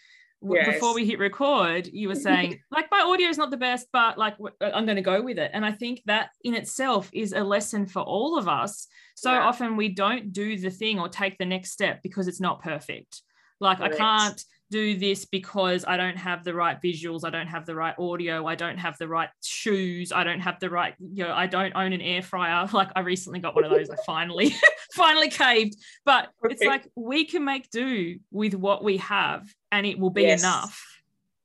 yes. 0.42 0.74
before 0.74 0.96
we 0.96 1.06
hit 1.06 1.20
record, 1.20 1.90
you 1.92 2.08
were 2.08 2.16
saying, 2.16 2.60
like, 2.72 2.90
my 2.90 3.02
audio 3.02 3.28
is 3.28 3.38
not 3.38 3.52
the 3.52 3.58
best, 3.58 3.88
but 3.92 4.18
like, 4.18 4.36
uh, 4.40 4.72
I'm 4.74 4.86
going 4.86 4.96
to 4.96 5.02
go 5.02 5.22
with 5.22 5.38
it. 5.38 5.52
And 5.54 5.66
I 5.66 5.74
think 5.74 6.02
that 6.06 6.30
in 6.44 6.54
itself 6.54 7.10
is 7.14 7.34
a 7.34 7.44
lesson 7.44 7.86
for 7.86 8.02
all 8.02 8.38
of 8.38 8.48
us. 8.48 8.88
So 9.16 9.32
yeah. 9.32 9.42
often 9.42 9.76
we 9.76 9.90
don't 9.90 10.32
do 10.32 10.58
the 10.58 10.70
thing 10.70 11.00
or 11.00 11.10
take 11.10 11.38
the 11.38 11.46
next 11.46 11.72
step 11.72 12.02
because 12.02 12.30
it's 12.30 12.42
not 12.42 12.64
perfect. 12.64 13.22
Like, 13.60 13.80
Correct. 13.80 13.96
I 13.96 13.98
can't 13.98 14.46
do 14.72 14.98
this 14.98 15.26
because 15.26 15.86
I 15.88 15.98
don't 15.98 16.18
have 16.18 16.44
the 16.44 16.54
right 16.54 16.78
visuals, 16.82 17.24
I 17.24 17.30
don't 17.30 17.48
have 17.48 17.66
the 17.66 17.76
right 17.76 17.96
audio, 18.00 18.48
I 18.48 18.56
don't 18.56 18.78
have 18.78 18.98
the 18.98 19.08
right 19.08 19.30
shoes, 19.44 20.12
I 20.12 20.24
don't 20.24 20.40
have 20.40 20.60
the 20.60 20.70
right, 20.70 20.96
you 21.00 21.24
know, 21.24 21.34
I 21.34 21.48
don't 21.48 21.76
own 21.76 21.94
an 21.94 22.02
air 22.02 22.22
fryer. 22.22 22.68
Like 22.74 22.90
I 22.96 23.02
recently 23.02 23.40
got 23.40 23.56
one 23.56 23.66
of 23.66 23.72
those, 23.72 23.90
I 23.90 23.96
finally, 24.06 24.56
finally 24.94 25.30
caved. 25.30 25.76
But 26.06 26.30
okay. 26.44 26.54
it's 26.54 26.64
like 26.64 26.88
we 26.96 27.26
can 27.26 27.46
make 27.46 27.70
do 27.70 28.18
with 28.32 28.56
what 28.56 28.84
we 28.84 28.98
have 28.98 29.48
and 29.72 29.86
it 29.86 30.00
will 30.00 30.10
be 30.10 30.24
yes. 30.24 30.42
enough. 30.42 30.84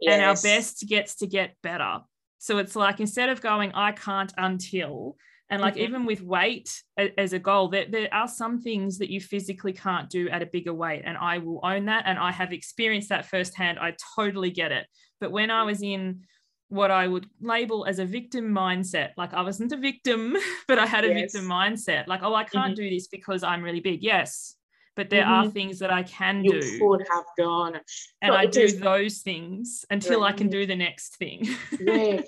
Yes. 0.00 0.14
And 0.14 0.25
our 0.25 0.37
best 0.37 0.87
gets 0.88 1.16
to 1.16 1.26
get 1.26 1.54
better. 1.62 1.98
So 2.38 2.58
it's 2.58 2.76
like 2.76 3.00
instead 3.00 3.28
of 3.28 3.40
going, 3.40 3.72
I 3.75 3.92
can't 3.92 4.32
until, 4.38 5.16
and 5.50 5.62
like 5.62 5.74
mm-hmm. 5.74 5.84
even 5.84 6.04
with 6.04 6.22
weight 6.22 6.82
as 7.16 7.32
a 7.32 7.38
goal, 7.38 7.68
there, 7.68 7.86
there 7.88 8.12
are 8.12 8.28
some 8.28 8.60
things 8.60 8.98
that 8.98 9.10
you 9.10 9.20
physically 9.20 9.72
can't 9.72 10.10
do 10.10 10.28
at 10.28 10.42
a 10.42 10.46
bigger 10.46 10.74
weight. 10.74 11.02
And 11.06 11.16
I 11.16 11.38
will 11.38 11.60
own 11.62 11.86
that. 11.86 12.04
And 12.06 12.18
I 12.18 12.32
have 12.32 12.52
experienced 12.52 13.08
that 13.08 13.26
firsthand. 13.26 13.78
I 13.78 13.94
totally 14.14 14.50
get 14.50 14.72
it. 14.72 14.86
But 15.20 15.32
when 15.32 15.50
I 15.50 15.62
was 15.62 15.82
in 15.82 16.20
what 16.68 16.90
I 16.90 17.08
would 17.08 17.26
label 17.40 17.86
as 17.86 17.98
a 17.98 18.04
victim 18.04 18.52
mindset. 18.52 19.12
Like 19.16 19.32
I 19.32 19.42
wasn't 19.42 19.72
a 19.72 19.76
victim, 19.76 20.36
but 20.68 20.78
I 20.78 20.86
had 20.86 21.04
a 21.04 21.08
yes. 21.08 21.32
victim 21.32 21.48
mindset. 21.48 22.06
Like, 22.06 22.22
oh, 22.22 22.34
I 22.34 22.44
can't 22.44 22.74
mm-hmm. 22.74 22.82
do 22.82 22.90
this 22.90 23.08
because 23.08 23.42
I'm 23.42 23.62
really 23.62 23.80
big. 23.80 24.02
Yes. 24.02 24.54
But 24.94 25.10
there 25.10 25.22
mm-hmm. 25.22 25.48
are 25.48 25.50
things 25.50 25.78
that 25.78 25.92
I 25.92 26.02
can 26.02 26.44
you 26.44 26.60
do. 26.60 26.66
You 26.66 26.78
could 26.78 27.06
have 27.10 27.24
done. 27.38 27.80
And 28.20 28.32
so 28.32 28.36
I 28.36 28.46
do 28.46 28.60
is, 28.60 28.78
those 28.78 29.18
things 29.18 29.84
until. 29.90 30.24
I 30.24 30.32
can 30.32 30.48
do 30.48 30.66
the 30.66 30.76
next 30.76 31.16
thing. 31.16 31.48
yeah. 31.80 32.20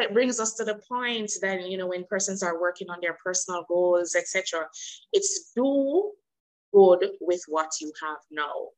It 0.00 0.12
brings 0.12 0.40
us 0.40 0.54
to 0.54 0.64
the 0.64 0.80
point 0.88 1.30
that, 1.42 1.68
you 1.68 1.76
know, 1.76 1.88
when 1.88 2.04
persons 2.04 2.42
are 2.42 2.60
working 2.60 2.90
on 2.90 2.98
their 3.00 3.16
personal 3.22 3.64
goals, 3.68 4.14
etc., 4.14 4.66
it's 5.12 5.52
do 5.54 6.12
good 6.72 7.10
with 7.20 7.42
what 7.48 7.70
you 7.80 7.92
have 8.02 8.18
now. 8.30 8.68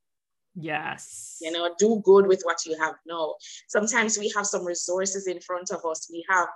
Yes. 0.55 1.39
You 1.41 1.53
know, 1.53 1.75
do 1.79 2.01
good 2.05 2.27
with 2.27 2.43
what 2.43 2.67
you 2.67 2.77
have 2.79 2.95
now. 3.07 3.35
Sometimes 3.69 4.19
we 4.19 4.33
have 4.37 4.47
some 4.47 4.65
resources 4.65 5.27
in 5.27 5.41
front 5.41 5.71
of 5.71 5.85
us. 5.85 6.09
We 6.11 6.25
have 6.29 6.49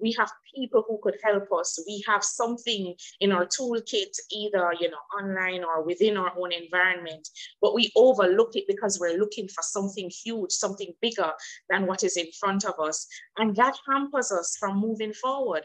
we 0.00 0.14
have 0.18 0.30
people 0.54 0.84
who 0.86 0.98
could 1.02 1.16
help 1.22 1.48
us. 1.52 1.82
We 1.86 2.02
have 2.06 2.24
something 2.24 2.94
in 3.20 3.32
our 3.32 3.46
toolkit, 3.46 4.16
either 4.30 4.72
you 4.80 4.90
know, 4.90 4.98
online 5.18 5.64
or 5.64 5.82
within 5.82 6.16
our 6.16 6.32
own 6.38 6.52
environment, 6.52 7.28
but 7.60 7.74
we 7.74 7.90
overlook 7.96 8.56
it 8.56 8.64
because 8.66 8.98
we're 9.00 9.18
looking 9.18 9.48
for 9.48 9.62
something 9.62 10.10
huge, 10.24 10.52
something 10.52 10.92
bigger 11.00 11.32
than 11.68 11.86
what 11.86 12.02
is 12.02 12.16
in 12.16 12.26
front 12.38 12.64
of 12.64 12.74
us. 12.80 13.06
And 13.36 13.54
that 13.56 13.76
hampers 13.88 14.32
us 14.32 14.56
from 14.58 14.80
moving 14.80 15.12
forward 15.12 15.64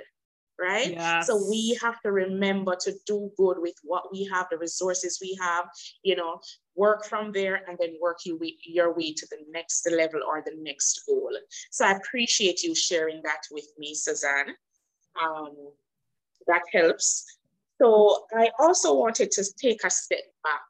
right? 0.59 0.91
Yes. 0.91 1.27
So 1.27 1.45
we 1.49 1.77
have 1.81 1.99
to 2.01 2.11
remember 2.11 2.75
to 2.81 2.93
do 3.05 3.31
good 3.37 3.57
with 3.59 3.75
what 3.83 4.11
we 4.11 4.27
have, 4.31 4.47
the 4.49 4.57
resources 4.57 5.19
we 5.21 5.37
have, 5.41 5.65
you 6.03 6.15
know, 6.15 6.39
work 6.75 7.05
from 7.05 7.31
there 7.31 7.61
and 7.67 7.77
then 7.79 7.95
work 8.01 8.19
you 8.25 8.39
your 8.63 8.93
way 8.93 9.13
to 9.13 9.27
the 9.31 9.37
next 9.51 9.89
level 9.91 10.21
or 10.27 10.41
the 10.45 10.55
next 10.57 11.03
goal. 11.07 11.31
So 11.71 11.85
I 11.85 11.91
appreciate 11.91 12.63
you 12.63 12.75
sharing 12.75 13.21
that 13.23 13.41
with 13.51 13.67
me, 13.77 13.93
Suzanne. 13.93 14.55
Um, 15.21 15.55
that 16.47 16.63
helps. 16.73 17.37
So 17.81 18.25
I 18.37 18.49
also 18.59 18.93
wanted 18.93 19.31
to 19.31 19.45
take 19.61 19.83
a 19.83 19.89
step 19.89 20.23
back, 20.43 20.61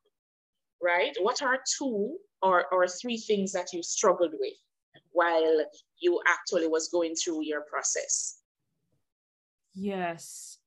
right? 0.81 1.15
What 1.21 1.41
are 1.43 1.59
two 1.77 2.17
or, 2.41 2.65
or 2.71 2.87
three 2.87 3.17
things 3.17 3.51
that 3.53 3.73
you 3.73 3.83
struggled 3.83 4.33
with 4.39 4.53
while 5.11 5.65
you 5.99 6.19
actually 6.27 6.67
was 6.67 6.89
going 6.89 7.15
through 7.15 7.43
your 7.43 7.61
process? 7.61 8.39
Yes. 9.75 10.57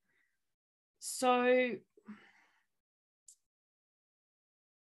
So 0.99 1.71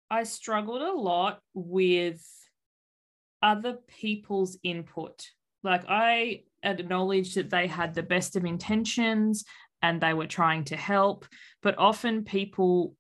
I 0.09 0.23
struggled 0.23 0.81
a 0.81 0.93
lot 0.93 1.39
with 1.53 2.23
other 3.41 3.77
people's 3.87 4.57
input. 4.63 5.25
Like 5.63 5.83
I 5.87 6.43
acknowledged 6.63 7.35
that 7.35 7.49
they 7.49 7.67
had 7.67 7.93
the 7.95 8.03
best 8.03 8.35
of 8.35 8.45
intentions 8.45 9.43
and 9.81 9.99
they 9.99 10.13
were 10.13 10.27
trying 10.27 10.65
to 10.65 10.77
help, 10.77 11.25
but 11.63 11.77
often 11.77 12.23
people 12.23 12.95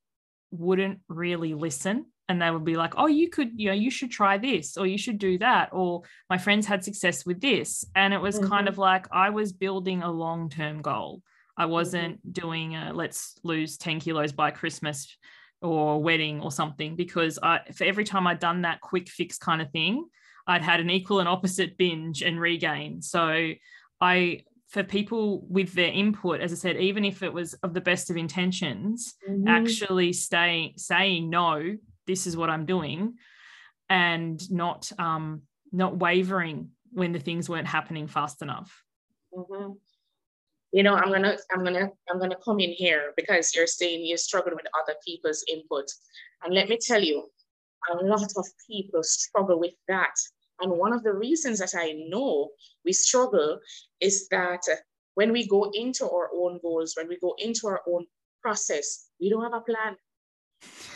wouldn't 0.49 0.99
really 1.07 1.53
listen 1.53 2.07
and 2.31 2.41
they 2.41 2.49
would 2.49 2.63
be 2.63 2.77
like, 2.77 2.93
oh, 2.95 3.07
you 3.07 3.29
could, 3.29 3.51
you 3.55 3.67
know, 3.67 3.75
you 3.75 3.91
should 3.91 4.09
try 4.09 4.37
this 4.37 4.77
or 4.77 4.87
you 4.87 4.97
should 4.97 5.19
do 5.19 5.37
that. 5.39 5.67
Or 5.73 6.03
my 6.29 6.37
friends 6.37 6.65
had 6.65 6.81
success 6.81 7.25
with 7.25 7.41
this. 7.41 7.83
And 7.93 8.13
it 8.13 8.21
was 8.21 8.39
mm-hmm. 8.39 8.47
kind 8.47 8.69
of 8.69 8.77
like 8.77 9.05
I 9.11 9.31
was 9.31 9.51
building 9.51 10.01
a 10.01 10.09
long 10.09 10.49
term 10.49 10.81
goal. 10.81 11.21
I 11.57 11.63
mm-hmm. 11.63 11.71
wasn't 11.73 12.17
mm-hmm. 12.19 12.31
doing 12.31 12.75
a 12.77 12.93
let's 12.93 13.35
lose 13.43 13.77
10 13.77 13.99
kilos 13.99 14.31
by 14.31 14.51
Christmas 14.51 15.13
or 15.61 16.01
wedding 16.01 16.39
or 16.39 16.53
something 16.53 16.95
because 16.95 17.37
I, 17.43 17.59
for 17.73 17.83
every 17.83 18.05
time 18.05 18.25
I'd 18.25 18.39
done 18.39 18.61
that 18.61 18.79
quick 18.79 19.09
fix 19.09 19.37
kind 19.37 19.61
of 19.61 19.69
thing, 19.71 20.05
I'd 20.47 20.61
had 20.61 20.79
an 20.79 20.89
equal 20.89 21.19
and 21.19 21.27
opposite 21.27 21.77
binge 21.77 22.21
and 22.21 22.39
regain. 22.39 23.01
So 23.01 23.51
I 23.99 24.43
for 24.69 24.83
people 24.83 25.45
with 25.49 25.73
their 25.73 25.91
input, 25.91 26.39
as 26.39 26.53
I 26.53 26.55
said, 26.55 26.77
even 26.77 27.03
if 27.03 27.23
it 27.23 27.33
was 27.33 27.55
of 27.55 27.73
the 27.73 27.81
best 27.81 28.09
of 28.09 28.15
intentions, 28.15 29.15
mm-hmm. 29.29 29.45
actually 29.45 30.13
staying 30.13 30.75
saying 30.77 31.29
no 31.29 31.75
this 32.11 32.27
is 32.27 32.35
what 32.35 32.49
I'm 32.49 32.65
doing 32.65 33.15
and 33.89 34.37
not 34.51 34.91
um, 34.99 35.43
not 35.71 35.97
wavering 35.97 36.57
when 36.91 37.13
the 37.13 37.23
things 37.27 37.49
weren't 37.49 37.67
happening 37.77 38.05
fast 38.07 38.41
enough. 38.41 38.69
Mm-hmm. 39.33 39.71
You 40.73 40.83
know, 40.83 40.95
I'm 40.95 41.11
gonna 41.15 41.37
I'm 41.53 41.63
gonna 41.63 41.87
I'm 42.09 42.19
gonna 42.19 42.41
come 42.43 42.59
in 42.59 42.71
here 42.71 43.13
because 43.15 43.55
you're 43.55 43.75
saying 43.79 44.05
you 44.05 44.17
struggle 44.17 44.53
with 44.55 44.67
other 44.79 44.95
people's 45.07 45.41
input, 45.53 45.87
and 46.43 46.53
let 46.53 46.67
me 46.67 46.77
tell 46.89 47.01
you, 47.01 47.17
a 47.89 47.95
lot 48.03 48.31
of 48.41 48.45
people 48.69 49.03
struggle 49.03 49.57
with 49.57 49.77
that. 49.87 50.15
And 50.59 50.71
one 50.73 50.93
of 50.93 51.03
the 51.03 51.13
reasons 51.13 51.59
that 51.59 51.73
I 51.75 51.87
know 52.09 52.49
we 52.85 52.93
struggle 52.93 53.59
is 53.99 54.27
that 54.29 54.63
when 55.15 55.31
we 55.31 55.47
go 55.47 55.71
into 55.73 56.03
our 56.09 56.29
own 56.35 56.59
goals, 56.61 56.93
when 56.97 57.07
we 57.07 57.17
go 57.19 57.35
into 57.37 57.67
our 57.67 57.81
own 57.87 58.05
process, 58.41 59.07
we 59.19 59.29
don't 59.29 59.43
have 59.43 59.61
a 59.61 59.61
plan. 59.61 59.95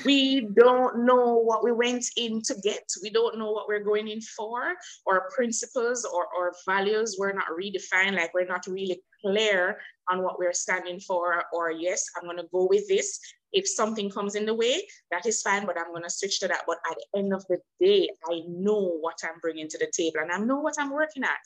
We 0.05 0.47
don't 0.55 1.05
know 1.05 1.37
what 1.37 1.63
we 1.63 1.71
went 1.71 2.05
in 2.17 2.41
to 2.43 2.55
get. 2.63 2.83
We 3.01 3.09
don't 3.09 3.37
know 3.39 3.51
what 3.51 3.67
we're 3.67 3.83
going 3.83 4.07
in 4.07 4.21
for. 4.21 4.75
Our 5.07 5.29
principles 5.35 6.05
or 6.05 6.27
our 6.37 6.53
values 6.67 7.17
were 7.19 7.33
not 7.33 7.47
redefined, 7.59 8.15
like 8.15 8.33
we're 8.33 8.45
not 8.45 8.67
really 8.67 9.01
clear 9.21 9.79
on 10.11 10.21
what 10.21 10.37
we're 10.37 10.53
standing 10.53 10.99
for. 10.99 11.43
Or, 11.51 11.71
yes, 11.71 12.05
I'm 12.15 12.25
going 12.25 12.37
to 12.37 12.47
go 12.51 12.67
with 12.69 12.87
this. 12.87 13.19
If 13.53 13.67
something 13.67 14.09
comes 14.09 14.35
in 14.35 14.45
the 14.45 14.53
way, 14.53 14.85
that 15.11 15.25
is 15.25 15.41
fine, 15.41 15.65
but 15.65 15.79
I'm 15.79 15.91
going 15.91 16.03
to 16.03 16.09
switch 16.09 16.39
to 16.41 16.47
that. 16.49 16.63
But 16.67 16.77
at 16.91 16.97
the 16.97 17.19
end 17.19 17.33
of 17.33 17.45
the 17.47 17.57
day, 17.79 18.09
I 18.29 18.41
know 18.47 18.97
what 18.99 19.17
I'm 19.23 19.39
bringing 19.41 19.69
to 19.69 19.77
the 19.77 19.91
table 19.95 20.19
and 20.21 20.31
I 20.31 20.37
know 20.37 20.59
what 20.59 20.75
I'm 20.77 20.91
working 20.91 21.23
at 21.23 21.39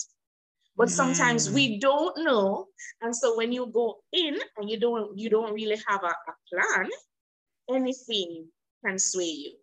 but 0.78 0.90
sometimes 0.90 1.50
mm. 1.50 1.54
we 1.54 1.80
don't 1.80 2.18
know 2.24 2.66
and 3.02 3.14
so 3.14 3.36
when 3.36 3.52
you 3.52 3.68
go 3.68 3.98
in 4.14 4.40
and 4.58 4.70
you 4.70 4.80
don't 4.80 5.18
you 5.18 5.30
don't 5.30 5.54
really 5.54 5.78
have 5.88 6.02
a, 6.04 6.08
a 6.08 6.34
plan 6.50 6.90
anything 7.74 8.48
can 8.86 8.98
sway 8.98 9.26
you. 9.26 9.54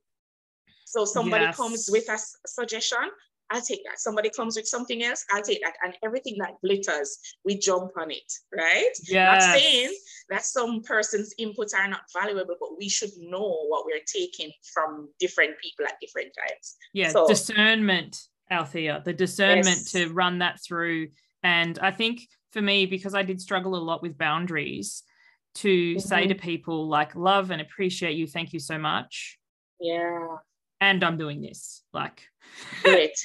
So 0.84 1.04
somebody 1.04 1.44
yes. 1.44 1.56
comes 1.56 1.88
with 1.90 2.08
a 2.08 2.18
suggestion, 2.46 3.10
I'll 3.50 3.62
take 3.62 3.84
that. 3.84 3.98
Somebody 3.98 4.30
comes 4.30 4.56
with 4.56 4.66
something 4.66 5.02
else, 5.02 5.24
I'll 5.30 5.42
take 5.42 5.62
that. 5.62 5.74
And 5.84 5.94
everything 6.02 6.36
that 6.38 6.54
glitters, 6.64 7.18
we 7.44 7.58
jump 7.58 7.92
on 7.98 8.10
it, 8.10 8.32
right? 8.56 8.90
Yes. 9.08 9.44
Not 9.44 9.58
saying 9.58 9.94
that 10.30 10.44
some 10.44 10.82
person's 10.82 11.34
inputs 11.40 11.74
are 11.74 11.88
not 11.88 12.02
valuable, 12.12 12.56
but 12.58 12.78
we 12.78 12.88
should 12.88 13.10
know 13.18 13.66
what 13.68 13.84
we're 13.84 14.04
taking 14.06 14.50
from 14.74 15.08
different 15.20 15.54
people 15.62 15.86
at 15.86 16.00
different 16.00 16.32
times. 16.36 16.76
Yeah, 16.92 17.10
so, 17.10 17.28
discernment, 17.28 18.18
Althea, 18.50 19.02
the 19.04 19.12
discernment 19.12 19.66
yes. 19.66 19.92
to 19.92 20.08
run 20.12 20.38
that 20.38 20.60
through. 20.66 21.08
And 21.42 21.78
I 21.80 21.92
think 21.92 22.22
for 22.52 22.60
me, 22.60 22.86
because 22.86 23.14
I 23.14 23.22
did 23.22 23.40
struggle 23.40 23.76
a 23.76 23.78
lot 23.78 24.02
with 24.02 24.18
boundaries, 24.18 25.02
to 25.56 25.94
mm-hmm. 25.94 25.98
say 25.98 26.26
to 26.26 26.34
people 26.34 26.88
like 26.88 27.14
love 27.16 27.50
and 27.50 27.60
appreciate 27.60 28.16
you 28.16 28.26
thank 28.26 28.52
you 28.52 28.60
so 28.60 28.78
much. 28.78 29.38
Yeah. 29.80 30.36
And 30.80 31.02
i'm 31.02 31.16
doing 31.16 31.40
this 31.40 31.82
like. 31.92 32.22
Great, 32.82 33.18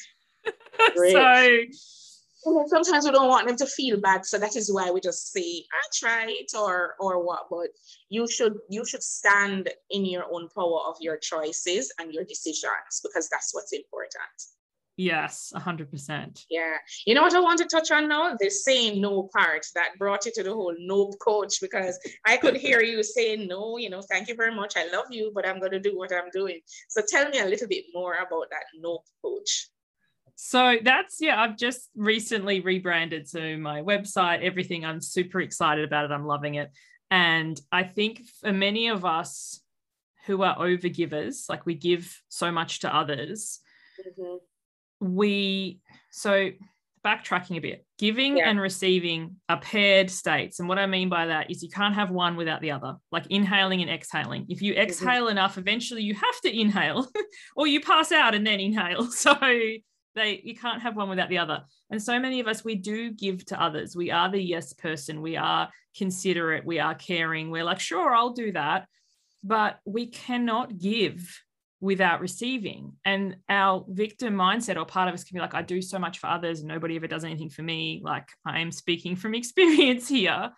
great. 0.95 1.73
so 1.73 2.65
sometimes 2.67 3.05
we 3.05 3.11
don't 3.11 3.29
want 3.29 3.47
them 3.47 3.55
to 3.57 3.67
feel 3.67 3.99
bad 3.99 4.25
so 4.25 4.39
that 4.39 4.55
is 4.55 4.73
why 4.73 4.89
we 4.89 4.99
just 4.99 5.31
say 5.31 5.63
i 5.73 5.83
tried 5.93 6.47
or 6.57 6.95
or 6.99 7.23
what 7.23 7.43
but 7.51 7.67
you 8.09 8.27
should 8.27 8.57
you 8.69 8.83
should 8.83 9.03
stand 9.03 9.69
in 9.91 10.05
your 10.05 10.25
own 10.31 10.49
power 10.55 10.81
of 10.87 10.95
your 10.99 11.17
choices 11.17 11.93
and 11.99 12.13
your 12.13 12.23
decisions 12.23 13.01
because 13.03 13.29
that's 13.29 13.53
what's 13.53 13.73
important 13.73 14.41
Yes, 15.01 15.51
100%. 15.55 16.45
Yeah. 16.47 16.75
You 17.07 17.15
know 17.15 17.23
what 17.23 17.33
I 17.33 17.39
want 17.39 17.57
to 17.57 17.65
touch 17.65 17.89
on 17.89 18.07
now? 18.07 18.35
The 18.39 18.51
saying 18.51 19.01
no 19.01 19.23
part 19.35 19.65
that 19.73 19.97
brought 19.97 20.27
you 20.27 20.31
to 20.35 20.43
the 20.43 20.53
whole 20.53 20.75
no 20.77 21.11
coach 21.19 21.55
because 21.59 21.97
I 22.23 22.37
could 22.37 22.55
hear 22.55 22.83
you 22.83 23.01
saying 23.01 23.47
no, 23.47 23.77
you 23.77 23.89
know, 23.89 24.03
thank 24.03 24.27
you 24.27 24.35
very 24.35 24.53
much. 24.53 24.77
I 24.77 24.91
love 24.91 25.07
you, 25.09 25.31
but 25.33 25.47
I'm 25.47 25.57
going 25.57 25.71
to 25.71 25.79
do 25.79 25.97
what 25.97 26.13
I'm 26.13 26.29
doing. 26.31 26.59
So 26.87 27.01
tell 27.07 27.27
me 27.29 27.39
a 27.39 27.47
little 27.47 27.67
bit 27.67 27.85
more 27.95 28.13
about 28.13 28.51
that 28.51 28.65
no 28.79 28.99
coach. 29.23 29.69
So 30.35 30.77
that's, 30.83 31.17
yeah, 31.19 31.41
I've 31.41 31.57
just 31.57 31.89
recently 31.95 32.59
rebranded 32.59 33.27
to 33.31 33.57
my 33.57 33.81
website, 33.81 34.43
everything. 34.43 34.85
I'm 34.85 35.01
super 35.01 35.41
excited 35.41 35.83
about 35.83 36.05
it. 36.05 36.11
I'm 36.11 36.27
loving 36.27 36.55
it. 36.55 36.69
And 37.09 37.59
I 37.71 37.85
think 37.85 38.21
for 38.39 38.53
many 38.53 38.89
of 38.89 39.03
us 39.03 39.61
who 40.27 40.43
are 40.43 40.57
overgivers, 40.57 41.49
like 41.49 41.65
we 41.65 41.73
give 41.73 42.21
so 42.29 42.51
much 42.51 42.81
to 42.81 42.95
others, 42.95 43.61
mm-hmm 43.99 44.37
we 45.01 45.79
so 46.11 46.51
backtracking 47.03 47.57
a 47.57 47.59
bit 47.59 47.85
giving 47.97 48.37
yeah. 48.37 48.49
and 48.49 48.59
receiving 48.59 49.35
are 49.49 49.59
paired 49.59 50.09
states. 50.09 50.59
And 50.59 50.69
what 50.69 50.77
i 50.77 50.85
mean 50.85 51.09
by 51.09 51.25
that 51.27 51.49
is 51.49 51.63
you 51.63 51.69
can't 51.69 51.95
have 51.95 52.11
one 52.11 52.35
without 52.35 52.61
the 52.61 52.71
other 52.71 52.95
like 53.11 53.25
inhaling 53.29 53.81
and 53.81 53.89
exhaling. 53.89 54.45
If 54.49 54.61
you 54.61 54.73
mm-hmm. 54.73 54.83
exhale 54.83 55.23
mm-hmm. 55.23 55.31
enough 55.31 55.57
eventually 55.57 56.03
you 56.03 56.13
have 56.13 56.41
to 56.43 56.59
inhale 56.59 57.07
or 57.55 57.67
you 57.67 57.81
pass 57.81 58.11
out 58.11 58.35
and 58.35 58.45
then 58.45 58.59
inhale. 58.59 59.07
So 59.11 59.35
they 60.13 60.41
you 60.43 60.55
can't 60.55 60.81
have 60.81 60.95
one 60.95 61.09
without 61.09 61.29
the 61.29 61.37
other. 61.39 61.63
And 61.89 62.01
so 62.01 62.19
many 62.19 62.39
of 62.39 62.47
us 62.47 62.63
we 62.63 62.75
do 62.75 63.11
give 63.11 63.45
to 63.45 63.61
others. 63.61 63.95
We 63.95 64.11
are 64.11 64.29
the 64.29 64.41
yes 64.41 64.73
person. 64.73 65.21
We 65.21 65.37
are 65.37 65.69
considerate. 65.97 66.65
We 66.65 66.79
are 66.79 66.95
caring. 66.95 67.49
We're 67.49 67.63
like 67.63 67.79
sure 67.79 68.13
i'll 68.13 68.33
do 68.33 68.51
that. 68.51 68.87
But 69.43 69.79
we 69.85 70.05
cannot 70.05 70.77
give 70.77 71.41
without 71.81 72.21
receiving. 72.21 72.93
And 73.03 73.37
our 73.49 73.83
victim 73.89 74.35
mindset, 74.35 74.77
or 74.77 74.85
part 74.85 75.09
of 75.09 75.15
us 75.15 75.23
can 75.23 75.35
be 75.35 75.41
like, 75.41 75.55
I 75.55 75.63
do 75.63 75.81
so 75.81 75.99
much 75.99 76.19
for 76.19 76.27
others, 76.27 76.59
and 76.59 76.67
nobody 76.67 76.95
ever 76.95 77.07
does 77.07 77.25
anything 77.25 77.49
for 77.49 77.63
me. 77.63 78.01
Like 78.03 78.29
I 78.45 78.61
am 78.61 78.71
speaking 78.71 79.15
from 79.15 79.35
experience 79.35 80.07
here. 80.07 80.51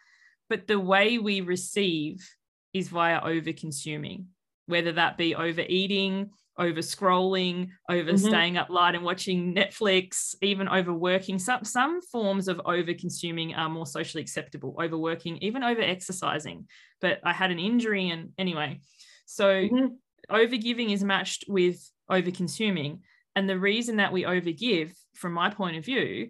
But 0.50 0.68
the 0.68 0.80
way 0.80 1.18
we 1.18 1.42
receive 1.42 2.30
is 2.74 2.90
via 2.90 3.22
over 3.22 3.54
consuming, 3.54 4.28
whether 4.68 4.92
that 4.92 5.18
be 5.18 5.34
overeating, 5.34 6.30
over 6.58 6.82
scrolling, 6.82 7.70
over 7.90 8.12
mm-hmm. 8.12 8.28
staying 8.28 8.58
up 8.58 8.70
late 8.70 8.94
and 8.94 9.04
watching 9.04 9.56
Netflix, 9.56 10.36
even 10.42 10.68
overworking. 10.68 11.40
Some 11.40 11.64
some 11.64 12.02
forms 12.02 12.50
of 12.50 12.62
over 12.66 12.94
consuming 12.94 13.56
are 13.56 13.70
more 13.70 13.88
socially 13.88 14.22
acceptable. 14.22 14.76
Overworking, 14.80 15.38
even 15.38 15.64
over 15.64 15.82
exercising. 15.82 16.68
But 17.02 17.20
I 17.24 17.32
had 17.32 17.50
an 17.50 17.60
injury, 17.60 18.10
and 18.10 18.32
anyway, 18.38 18.82
so 19.26 19.46
mm-hmm. 19.46 19.96
Overgiving 20.30 20.92
is 20.92 21.04
matched 21.04 21.46
with 21.48 21.80
over 22.10 22.32
consuming. 22.32 23.02
And 23.36 23.50
the 23.50 23.60
reason 23.60 23.98
that 23.98 24.14
we 24.14 24.24
overgive, 24.24 24.94
from 25.16 25.34
my 25.34 25.50
point 25.50 25.78
of 25.78 25.86
view, 25.86 26.30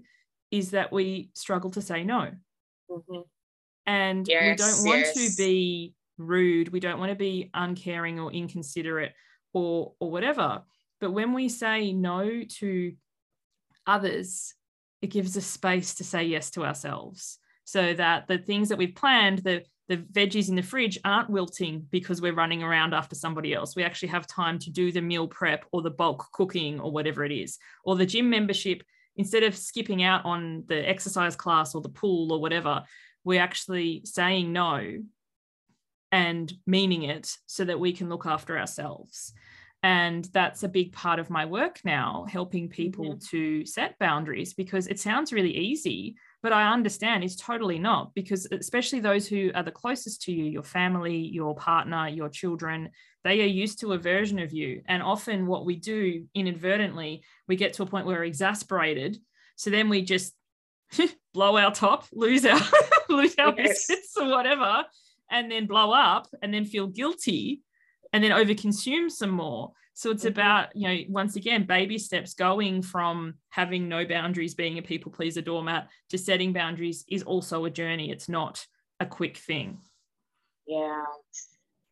is 0.51 0.71
that 0.71 0.91
we 0.91 1.29
struggle 1.33 1.71
to 1.71 1.81
say 1.81 2.03
no. 2.03 2.31
Mm-hmm. 2.89 3.21
And 3.85 4.27
yes, 4.27 4.41
we 4.43 4.55
don't 4.55 4.87
want 4.87 5.05
yes. 5.15 5.35
to 5.35 5.37
be 5.37 5.93
rude. 6.17 6.69
We 6.69 6.79
don't 6.79 6.99
want 6.99 7.09
to 7.09 7.15
be 7.15 7.49
uncaring 7.53 8.19
or 8.19 8.31
inconsiderate 8.31 9.13
or 9.53 9.93
or 9.99 10.11
whatever 10.11 10.63
but 10.99 11.11
when 11.11 11.33
we 11.33 11.47
say 11.47 11.93
no 11.93 12.43
to 12.47 12.93
others 13.85 14.53
it 15.01 15.07
gives 15.07 15.37
us 15.37 15.45
space 15.45 15.95
to 15.95 16.03
say 16.03 16.23
yes 16.23 16.49
to 16.51 16.65
ourselves 16.65 17.39
so 17.63 17.93
that 17.93 18.27
the 18.27 18.37
things 18.37 18.69
that 18.69 18.77
we've 18.77 18.95
planned 18.95 19.39
the 19.39 19.63
the 19.89 19.97
veggies 19.97 20.47
in 20.47 20.55
the 20.55 20.63
fridge 20.63 20.97
aren't 21.03 21.29
wilting 21.29 21.85
because 21.91 22.21
we're 22.21 22.33
running 22.33 22.63
around 22.63 22.93
after 22.93 23.15
somebody 23.15 23.53
else. 23.53 23.75
We 23.75 23.83
actually 23.83 24.09
have 24.09 24.25
time 24.25 24.57
to 24.59 24.71
do 24.71 24.91
the 24.91 25.01
meal 25.01 25.27
prep 25.27 25.65
or 25.73 25.81
the 25.81 25.91
bulk 25.91 26.25
cooking 26.31 26.79
or 26.79 26.91
whatever 26.91 27.25
it 27.25 27.33
is, 27.33 27.57
or 27.83 27.95
the 27.95 28.05
gym 28.05 28.29
membership. 28.29 28.83
Instead 29.17 29.43
of 29.43 29.55
skipping 29.55 30.01
out 30.01 30.25
on 30.25 30.63
the 30.67 30.89
exercise 30.89 31.35
class 31.35 31.75
or 31.75 31.81
the 31.81 31.89
pool 31.89 32.31
or 32.31 32.39
whatever, 32.39 32.83
we're 33.23 33.41
actually 33.41 34.01
saying 34.05 34.51
no 34.51 34.99
and 36.11 36.53
meaning 36.65 37.03
it 37.03 37.37
so 37.45 37.65
that 37.65 37.79
we 37.79 37.91
can 37.91 38.09
look 38.09 38.25
after 38.25 38.57
ourselves. 38.57 39.33
And 39.83 40.23
that's 40.33 40.63
a 40.63 40.69
big 40.69 40.93
part 40.93 41.19
of 41.19 41.29
my 41.29 41.45
work 41.45 41.81
now, 41.83 42.25
helping 42.29 42.69
people 42.69 43.15
mm-hmm. 43.15 43.37
to 43.37 43.65
set 43.65 43.99
boundaries 43.99 44.53
because 44.53 44.87
it 44.87 44.99
sounds 44.99 45.33
really 45.33 45.55
easy, 45.55 46.15
but 46.43 46.51
I 46.51 46.71
understand 46.71 47.23
it's 47.23 47.37
totally 47.37 47.79
not 47.79 48.13
because, 48.13 48.45
especially 48.51 48.99
those 48.99 49.25
who 49.25 49.49
are 49.55 49.63
the 49.63 49.71
closest 49.71 50.23
to 50.23 50.33
you, 50.33 50.43
your 50.43 50.63
family, 50.63 51.15
your 51.15 51.55
partner, 51.55 52.09
your 52.09 52.27
children, 52.27 52.89
they 53.23 53.41
are 53.41 53.45
used 53.45 53.79
to 53.79 53.93
a 53.93 53.97
version 53.97 54.39
of 54.39 54.51
you. 54.51 54.81
And 54.89 55.01
often, 55.01 55.47
what 55.47 55.65
we 55.65 55.77
do 55.77 56.25
inadvertently, 56.35 57.23
we 57.47 57.55
get 57.55 57.71
to 57.73 57.83
a 57.83 57.85
point 57.85 58.05
where 58.05 58.17
we're 58.17 58.25
exasperated. 58.25 59.17
So 59.55 59.69
then 59.69 59.87
we 59.87 60.01
just 60.01 60.33
blow 61.33 61.55
our 61.55 61.73
top, 61.73 62.07
lose 62.11 62.45
our 62.45 62.59
lose 63.09 63.35
our 63.39 63.53
yes. 63.57 63.87
biscuits 63.87 64.17
or 64.19 64.27
whatever, 64.27 64.83
and 65.31 65.49
then 65.49 65.65
blow 65.65 65.93
up 65.93 66.27
and 66.41 66.53
then 66.53 66.65
feel 66.65 66.87
guilty 66.87 67.61
and 68.11 68.21
then 68.21 68.31
overconsume 68.31 69.09
some 69.09 69.31
more. 69.31 69.71
So 69.93 70.11
it's 70.11 70.23
mm-hmm. 70.23 70.31
about, 70.31 70.75
you 70.75 70.87
know, 70.87 70.97
once 71.09 71.35
again, 71.35 71.65
baby 71.65 71.97
steps 71.97 72.33
going 72.33 72.81
from 72.81 73.35
having 73.49 73.87
no 73.87 74.05
boundaries, 74.05 74.55
being 74.55 74.77
a 74.77 74.81
people 74.81 75.11
pleaser 75.11 75.41
doormat 75.41 75.89
to 76.09 76.17
setting 76.17 76.53
boundaries 76.53 77.05
is 77.07 77.23
also 77.23 77.65
a 77.65 77.69
journey. 77.69 78.11
It's 78.11 78.27
not 78.27 78.65
a 78.99 79.05
quick 79.05 79.37
thing. 79.37 79.79
Yeah, 80.65 81.03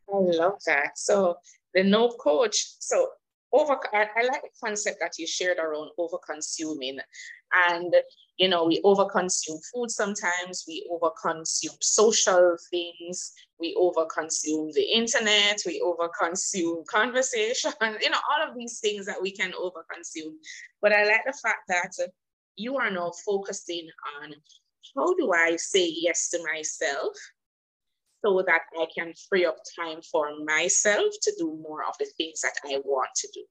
I 0.10 0.18
love 0.18 0.60
that. 0.66 0.98
So 0.98 1.38
the 1.74 1.84
no 1.84 2.10
coach. 2.10 2.76
So 2.80 3.10
over, 3.54 3.78
I, 3.94 4.08
I 4.16 4.24
like 4.24 4.42
the 4.42 4.50
concept 4.64 4.98
that 5.02 5.18
you 5.18 5.28
shared 5.28 5.58
around 5.58 5.92
over 5.98 6.18
consuming. 6.18 7.00
And 7.70 7.94
you 8.38 8.48
know, 8.48 8.66
we 8.66 8.82
over 8.84 9.06
consume 9.06 9.60
food 9.74 9.92
sometimes, 9.92 10.64
we 10.68 10.88
over 10.90 11.12
consume 11.22 11.76
social 11.82 12.58
things, 12.72 13.34
we 13.60 13.76
over 13.78 14.06
consume 14.06 14.72
the 14.74 14.84
internet, 14.84 15.62
we 15.66 15.82
over 15.82 16.10
consume 16.20 16.84
conversation, 16.90 17.72
you 18.02 18.10
know, 18.10 18.18
all 18.32 18.50
of 18.50 18.56
these 18.58 18.80
things 18.80 19.06
that 19.06 19.22
we 19.22 19.32
can 19.32 19.54
over 19.60 19.86
consume. 19.94 20.38
But 20.82 20.94
I 20.94 21.04
like 21.04 21.26
the 21.26 21.38
fact 21.44 21.68
that 21.68 21.92
you 22.56 22.78
are 22.78 22.90
now 22.90 23.12
focusing 23.26 23.88
on 24.22 24.34
how 24.96 25.14
do 25.16 25.32
I 25.34 25.56
say 25.56 25.94
yes 25.96 26.30
to 26.30 26.44
myself 26.52 27.16
so 28.24 28.44
that 28.46 28.62
I 28.80 28.86
can 28.96 29.14
free 29.30 29.46
up 29.46 29.58
time 29.80 30.02
for 30.02 30.30
myself 30.46 31.14
to 31.22 31.34
do 31.38 31.60
more 31.62 31.84
of 31.88 31.96
the 32.00 32.08
things 32.18 32.42
that 32.42 32.54
I 32.66 32.78
want 32.86 33.10
to 33.16 33.28
do. 33.34 33.44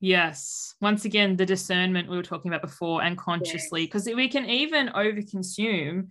Yes. 0.00 0.74
Once 0.80 1.04
again, 1.04 1.36
the 1.36 1.46
discernment 1.46 2.08
we 2.08 2.16
were 2.16 2.22
talking 2.22 2.50
about 2.50 2.62
before 2.62 3.02
and 3.02 3.18
consciously, 3.18 3.84
because 3.84 4.06
yes. 4.06 4.16
we 4.16 4.28
can 4.28 4.48
even 4.48 4.88
overconsume 4.88 6.08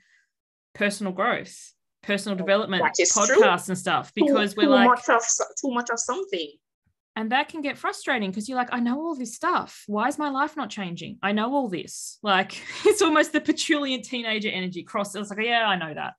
personal 0.75 1.13
growth, 1.13 1.73
personal 2.03 2.38
development, 2.38 2.83
podcasts 2.83 3.27
true. 3.27 3.71
and 3.71 3.77
stuff, 3.77 4.12
because 4.13 4.53
too, 4.53 4.62
we're 4.62 4.67
too 4.67 4.71
like 4.71 4.88
much 4.88 5.10
of, 5.10 5.21
too 5.60 5.71
much 5.71 5.89
of 5.89 5.99
something. 5.99 6.51
And 7.17 7.32
that 7.32 7.49
can 7.49 7.62
get 7.62 7.80
frustrating 7.80 8.30
because 8.30 8.47
you're 8.47 8.60
like, 8.60 8.69
I 8.71 8.80
know 8.80 8.99
all 8.99 9.15
this 9.15 9.34
stuff. 9.34 9.84
Why 9.88 10.08
is 10.08 10.19
my 10.19 10.30
life 10.30 10.56
not 10.56 10.69
changing? 10.69 11.17
I 11.23 11.32
know 11.32 11.51
all 11.53 11.67
this. 11.67 12.19
Like 12.27 12.62
it's 12.86 13.01
almost 13.01 13.32
the 13.32 13.41
petulant 13.41 14.03
teenager 14.03 14.49
energy 14.49 14.84
cross. 14.84 15.15
It's 15.15 15.30
like, 15.30 15.43
yeah, 15.43 15.65
I 15.65 15.77
know 15.77 15.93
that 15.93 16.13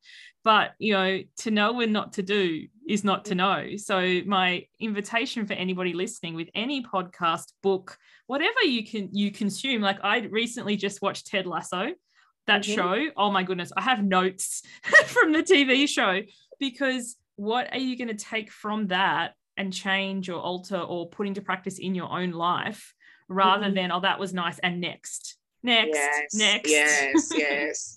but 0.44 0.70
you 0.78 0.94
know 0.94 1.20
to 1.36 1.50
know 1.50 1.80
and 1.80 1.92
not 1.92 2.14
to 2.14 2.22
do 2.22 2.64
is 2.88 3.04
not 3.04 3.26
to 3.26 3.34
know 3.34 3.76
so 3.76 4.20
my 4.24 4.64
invitation 4.80 5.44
for 5.46 5.52
anybody 5.52 5.92
listening 5.92 6.34
with 6.34 6.48
any 6.54 6.82
podcast 6.82 7.52
book 7.62 7.98
whatever 8.28 8.62
you 8.64 8.86
can 8.86 9.10
you 9.12 9.30
consume 9.30 9.82
like 9.82 9.98
i 10.02 10.20
recently 10.30 10.76
just 10.76 11.02
watched 11.02 11.26
ted 11.26 11.46
lasso 11.46 11.88
that 12.46 12.62
mm-hmm. 12.62 12.74
show 12.74 13.10
oh 13.16 13.30
my 13.30 13.42
goodness 13.42 13.72
i 13.76 13.82
have 13.82 14.02
notes 14.02 14.62
from 15.06 15.32
the 15.32 15.42
tv 15.42 15.86
show 15.88 16.20
because 16.58 17.16
what 17.36 17.70
are 17.72 17.78
you 17.78 17.98
going 17.98 18.08
to 18.08 18.24
take 18.24 18.50
from 18.50 18.86
that 18.86 19.34
and 19.58 19.72
change 19.72 20.30
or 20.30 20.40
alter 20.40 20.78
or 20.78 21.08
put 21.08 21.26
into 21.26 21.42
practice 21.42 21.78
in 21.78 21.94
your 21.94 22.10
own 22.10 22.30
life 22.30 22.94
rather 23.28 23.66
mm-hmm. 23.66 23.74
than 23.74 23.92
oh 23.92 24.00
that 24.00 24.18
was 24.18 24.32
nice 24.32 24.58
and 24.60 24.80
next 24.80 25.36
next 25.62 25.94
yes, 25.94 26.34
next. 26.34 26.70
yes 26.70 27.32
yes. 27.36 27.94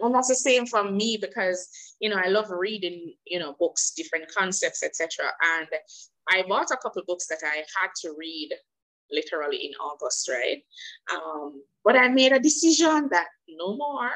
And 0.00 0.14
that's 0.14 0.28
the 0.28 0.36
same 0.36 0.66
for 0.66 0.84
me 0.84 1.18
because 1.20 1.68
you 1.98 2.08
know 2.08 2.20
i 2.22 2.28
love 2.28 2.50
reading 2.50 3.14
you 3.26 3.38
know 3.38 3.56
books 3.58 3.92
different 3.96 4.26
concepts 4.32 4.84
etc 4.84 5.32
and 5.56 5.68
i 6.30 6.44
bought 6.48 6.70
a 6.70 6.76
couple 6.76 7.02
books 7.06 7.26
that 7.26 7.40
i 7.42 7.56
had 7.56 7.90
to 8.02 8.14
read 8.16 8.50
literally 9.10 9.56
in 9.56 9.72
august 9.80 10.28
right? 10.28 10.62
Um, 11.12 11.62
but 11.84 11.96
i 11.96 12.08
made 12.08 12.32
a 12.32 12.38
decision 12.38 13.08
that 13.10 13.28
no 13.48 13.76
more 13.76 14.10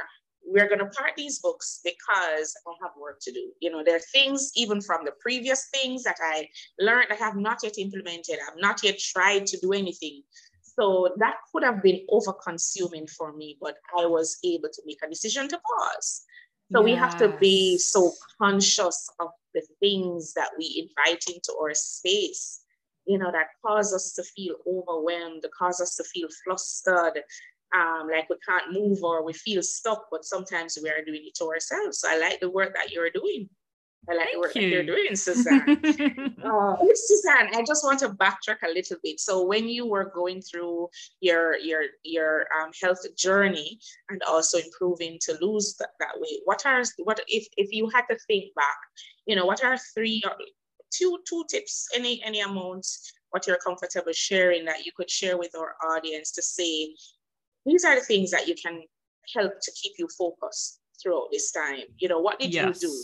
we're 0.44 0.68
going 0.68 0.78
to 0.78 0.86
part 0.86 1.12
these 1.16 1.38
books 1.38 1.80
because 1.84 2.54
i 2.66 2.72
have 2.82 2.92
work 3.00 3.18
to 3.20 3.32
do 3.32 3.50
you 3.60 3.70
know 3.70 3.82
there 3.84 3.96
are 3.96 4.10
things 4.12 4.50
even 4.56 4.80
from 4.80 5.04
the 5.04 5.12
previous 5.20 5.68
things 5.72 6.02
that 6.02 6.16
i 6.22 6.46
learned 6.78 7.08
i 7.10 7.14
have 7.14 7.36
not 7.36 7.58
yet 7.62 7.78
implemented 7.78 8.36
i've 8.48 8.60
not 8.60 8.82
yet 8.82 8.98
tried 8.98 9.46
to 9.46 9.58
do 9.58 9.72
anything 9.72 10.22
so 10.78 11.10
that 11.18 11.36
could 11.52 11.64
have 11.64 11.82
been 11.82 12.00
over 12.08 12.32
consuming 12.32 13.06
for 13.06 13.32
me, 13.32 13.58
but 13.60 13.76
I 13.98 14.06
was 14.06 14.38
able 14.44 14.68
to 14.72 14.82
make 14.86 15.00
a 15.04 15.08
decision 15.08 15.48
to 15.48 15.58
pause. 15.58 16.24
So 16.72 16.80
yes. 16.80 16.84
we 16.84 16.94
have 16.94 17.18
to 17.18 17.36
be 17.38 17.76
so 17.76 18.12
conscious 18.40 19.10
of 19.20 19.28
the 19.54 19.62
things 19.80 20.32
that 20.34 20.50
we 20.58 20.88
invite 20.88 21.24
into 21.28 21.54
our 21.60 21.74
space, 21.74 22.60
you 23.04 23.18
know, 23.18 23.30
that 23.30 23.48
cause 23.64 23.92
us 23.92 24.12
to 24.14 24.22
feel 24.22 24.54
overwhelmed, 24.66 25.44
cause 25.58 25.80
us 25.80 25.96
to 25.96 26.04
feel 26.04 26.28
flustered, 26.44 27.22
um, 27.74 28.08
like 28.10 28.28
we 28.28 28.36
can't 28.46 28.72
move 28.72 29.02
or 29.02 29.24
we 29.24 29.32
feel 29.32 29.62
stuck, 29.62 30.06
but 30.10 30.24
sometimes 30.24 30.78
we 30.82 30.90
are 30.90 31.04
doing 31.04 31.22
it 31.26 31.34
to 31.36 31.44
ourselves. 31.46 32.00
So 32.00 32.08
I 32.10 32.18
like 32.18 32.40
the 32.40 32.50
work 32.50 32.74
that 32.74 32.92
you're 32.92 33.10
doing. 33.10 33.48
I 34.10 34.14
like 34.14 34.24
Thank 34.24 34.34
the 34.34 34.40
work 34.40 34.54
you. 34.56 34.62
that 34.62 34.68
you're 34.68 34.96
doing, 34.96 35.14
Suzanne. 35.16 36.36
uh, 36.44 36.76
Suzanne, 36.94 37.54
I 37.54 37.62
just 37.64 37.84
want 37.84 38.00
to 38.00 38.08
backtrack 38.10 38.62
a 38.64 38.72
little 38.72 38.96
bit. 39.02 39.20
So 39.20 39.44
when 39.44 39.68
you 39.68 39.86
were 39.86 40.10
going 40.12 40.42
through 40.42 40.88
your 41.20 41.56
your 41.58 41.82
your 42.02 42.46
um, 42.58 42.72
health 42.82 43.00
journey 43.16 43.78
and 44.08 44.20
also 44.24 44.58
improving 44.58 45.18
to 45.22 45.38
lose 45.40 45.76
that, 45.78 45.90
that 46.00 46.14
weight, 46.16 46.40
what 46.44 46.66
are 46.66 46.82
what 47.04 47.20
if 47.28 47.46
if 47.56 47.72
you 47.72 47.88
had 47.90 48.02
to 48.10 48.18
think 48.26 48.54
back, 48.54 48.76
you 49.26 49.36
know, 49.36 49.46
what 49.46 49.62
are 49.62 49.78
three 49.94 50.20
or 50.24 50.32
two 50.92 51.18
two 51.28 51.44
tips, 51.48 51.86
any 51.94 52.20
any 52.24 52.40
amounts, 52.40 53.12
what 53.30 53.46
you're 53.46 53.58
comfortable 53.58 54.12
sharing 54.12 54.64
that 54.64 54.84
you 54.84 54.92
could 54.96 55.10
share 55.10 55.38
with 55.38 55.54
our 55.56 55.74
audience 55.94 56.32
to 56.32 56.42
say 56.42 56.94
these 57.64 57.84
are 57.84 57.94
the 57.94 58.04
things 58.04 58.30
that 58.30 58.48
you 58.48 58.54
can 58.54 58.82
help 59.34 59.52
to 59.62 59.72
keep 59.72 59.92
you 59.98 60.08
focused 60.18 60.80
throughout 61.00 61.28
this 61.30 61.52
time. 61.52 61.80
You 61.98 62.08
know, 62.08 62.20
what 62.20 62.38
did 62.38 62.52
yes. 62.54 62.82
you 62.82 62.88
do? 62.88 62.94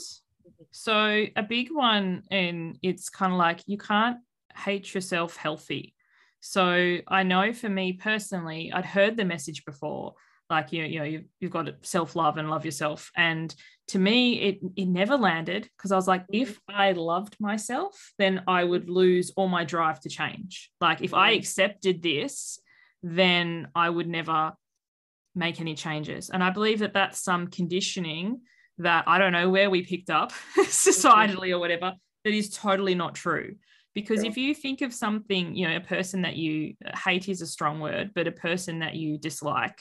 So 0.70 1.26
a 1.36 1.42
big 1.42 1.68
one, 1.70 2.22
and 2.30 2.78
it's 2.82 3.08
kind 3.08 3.32
of 3.32 3.38
like 3.38 3.60
you 3.66 3.78
can't 3.78 4.18
hate 4.56 4.94
yourself 4.94 5.36
healthy. 5.36 5.94
So 6.40 6.98
I 7.08 7.22
know 7.22 7.52
for 7.52 7.68
me 7.68 7.94
personally, 7.94 8.72
I'd 8.72 8.86
heard 8.86 9.16
the 9.16 9.24
message 9.24 9.64
before, 9.64 10.14
like 10.50 10.72
you, 10.72 10.84
you 10.84 10.98
know 10.98 11.04
you've, 11.04 11.24
you've 11.40 11.50
got 11.50 11.68
self-love 11.82 12.36
and 12.38 12.48
love 12.48 12.64
yourself 12.64 13.10
and 13.16 13.54
to 13.88 13.98
me 13.98 14.40
it 14.40 14.58
it 14.76 14.86
never 14.86 15.16
landed 15.16 15.68
because 15.76 15.92
i 15.92 15.96
was 15.96 16.08
like 16.08 16.22
Mhm. 16.28 16.42
if 16.42 16.58
i 16.68 16.92
loved 16.92 17.36
myself 17.38 18.12
then 18.18 18.42
i 18.46 18.64
would 18.64 18.88
lose 18.88 19.30
all 19.36 19.48
my 19.48 19.64
drive 19.64 20.00
to 20.00 20.08
change 20.08 20.70
like 20.80 21.02
if 21.02 21.12
i 21.14 21.32
Mhm. 21.32 21.38
accepted 21.38 22.02
this 22.02 22.58
then 23.02 23.68
i 23.74 23.88
would 23.88 24.08
never 24.08 24.52
make 25.34 25.60
any 25.60 25.74
changes. 25.74 26.30
And 26.30 26.42
i 26.42 26.50
believe 26.50 26.80
that 26.80 26.94
that's 26.94 27.22
some 27.22 27.46
conditioning 27.48 28.40
that 28.78 29.04
i 29.06 29.18
don't 29.18 29.32
know 29.32 29.50
where 29.50 29.70
we 29.70 29.82
picked 29.84 30.10
up 30.10 30.32
societally 30.58 31.50
or 31.52 31.58
whatever 31.58 31.92
that 32.24 32.34
is 32.34 32.50
totally 32.50 32.94
not 32.94 33.14
true. 33.14 33.54
Because 33.94 34.20
True. 34.20 34.28
if 34.28 34.36
you 34.36 34.54
think 34.54 34.80
of 34.82 34.92
something 34.94 35.54
you 35.56 35.68
know 35.68 35.76
a 35.76 35.80
person 35.80 36.22
that 36.22 36.36
you 36.36 36.74
hate 37.04 37.28
is 37.28 37.42
a 37.42 37.46
strong 37.46 37.80
word 37.80 38.12
but 38.14 38.26
a 38.28 38.32
person 38.32 38.78
that 38.80 38.94
you 38.94 39.18
dislike 39.18 39.80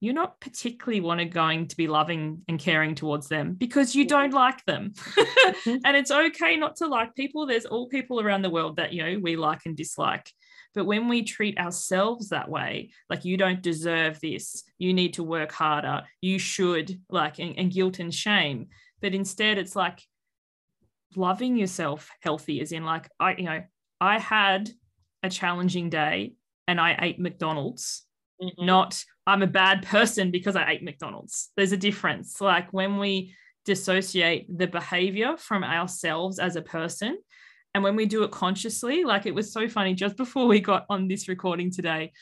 you're 0.00 0.14
not 0.14 0.40
particularly 0.40 1.00
want 1.00 1.20
to 1.20 1.24
going 1.26 1.68
to 1.68 1.76
be 1.76 1.86
loving 1.88 2.42
and 2.48 2.58
caring 2.58 2.94
towards 2.94 3.28
them 3.28 3.54
because 3.54 3.94
you 3.94 4.06
don't 4.06 4.32
like 4.34 4.64
them. 4.66 4.92
Mhm. 5.46 5.80
and 5.84 5.96
it's 5.96 6.10
okay 6.10 6.56
not 6.56 6.76
to 6.76 6.86
like 6.86 7.14
people. 7.14 7.46
There's 7.46 7.66
all 7.66 7.88
people 7.88 8.20
around 8.20 8.42
the 8.42 8.50
world 8.50 8.76
that 8.76 8.92
you 8.92 9.02
know 9.02 9.18
we 9.20 9.36
like 9.36 9.60
and 9.64 9.76
dislike 9.76 10.30
but 10.76 10.86
when 10.86 11.08
we 11.08 11.24
treat 11.24 11.58
ourselves 11.58 12.28
that 12.28 12.48
way 12.48 12.90
like 13.10 13.24
you 13.24 13.36
don't 13.36 13.62
deserve 13.62 14.20
this 14.20 14.62
you 14.78 14.94
need 14.94 15.14
to 15.14 15.24
work 15.24 15.50
harder 15.50 16.02
you 16.20 16.38
should 16.38 17.00
like 17.10 17.40
and, 17.40 17.58
and 17.58 17.72
guilt 17.72 17.98
and 17.98 18.14
shame 18.14 18.68
but 19.02 19.14
instead 19.14 19.58
it's 19.58 19.74
like 19.74 20.00
loving 21.16 21.56
yourself 21.56 22.10
healthy 22.20 22.60
as 22.60 22.70
in 22.70 22.84
like 22.84 23.08
i 23.18 23.34
you 23.34 23.44
know 23.44 23.62
i 24.00 24.18
had 24.18 24.70
a 25.24 25.30
challenging 25.30 25.90
day 25.90 26.34
and 26.68 26.80
i 26.80 26.96
ate 27.00 27.18
mcdonald's 27.18 28.06
Mhm. 28.40 28.66
not 28.66 29.02
I'm 29.26 29.42
a 29.42 29.46
bad 29.46 29.82
person 29.84 30.30
because 30.30 30.56
I 30.56 30.70
ate 30.70 30.82
McDonald's. 30.82 31.50
There's 31.56 31.72
a 31.72 31.76
difference. 31.76 32.40
Like 32.40 32.72
when 32.72 32.98
we 32.98 33.34
dissociate 33.64 34.46
the 34.56 34.66
behavior 34.68 35.36
from 35.36 35.64
ourselves 35.64 36.38
as 36.38 36.54
a 36.54 36.62
person, 36.62 37.18
and 37.76 37.84
when 37.84 37.94
we 37.94 38.06
do 38.06 38.22
it 38.22 38.30
consciously, 38.30 39.04
like 39.04 39.26
it 39.26 39.34
was 39.34 39.52
so 39.52 39.68
funny 39.68 39.92
just 39.92 40.16
before 40.16 40.46
we 40.46 40.60
got 40.60 40.86
on 40.88 41.08
this 41.08 41.28
recording 41.28 41.70
today. 41.70 42.14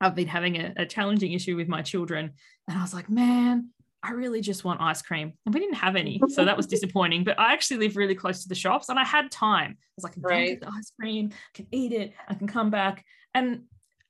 I've 0.00 0.14
been 0.14 0.28
having 0.28 0.54
a, 0.56 0.72
a 0.76 0.86
challenging 0.86 1.32
issue 1.32 1.56
with 1.56 1.66
my 1.66 1.82
children, 1.82 2.30
and 2.68 2.78
I 2.78 2.80
was 2.80 2.94
like, 2.94 3.10
man, 3.10 3.70
I 4.04 4.12
really 4.12 4.40
just 4.40 4.62
want 4.62 4.80
ice 4.80 5.02
cream. 5.02 5.32
And 5.44 5.52
we 5.52 5.58
didn't 5.58 5.74
have 5.74 5.96
any. 5.96 6.20
So 6.28 6.44
that 6.44 6.56
was 6.56 6.68
disappointing. 6.68 7.24
But 7.24 7.40
I 7.40 7.52
actually 7.52 7.78
live 7.78 7.96
really 7.96 8.14
close 8.14 8.44
to 8.44 8.48
the 8.48 8.54
shops 8.54 8.88
and 8.88 9.00
I 9.00 9.04
had 9.04 9.32
time. 9.32 9.72
I 9.72 9.90
was 9.96 10.04
like, 10.04 10.12
I 10.12 10.14
can 10.14 10.22
Right. 10.22 10.48
get 10.50 10.60
the 10.60 10.68
ice 10.72 10.92
cream, 10.98 11.30
I 11.32 11.50
can 11.54 11.66
eat 11.72 11.90
it, 11.92 12.12
I 12.28 12.34
can 12.34 12.46
come 12.46 12.70
back. 12.70 13.04
And 13.34 13.62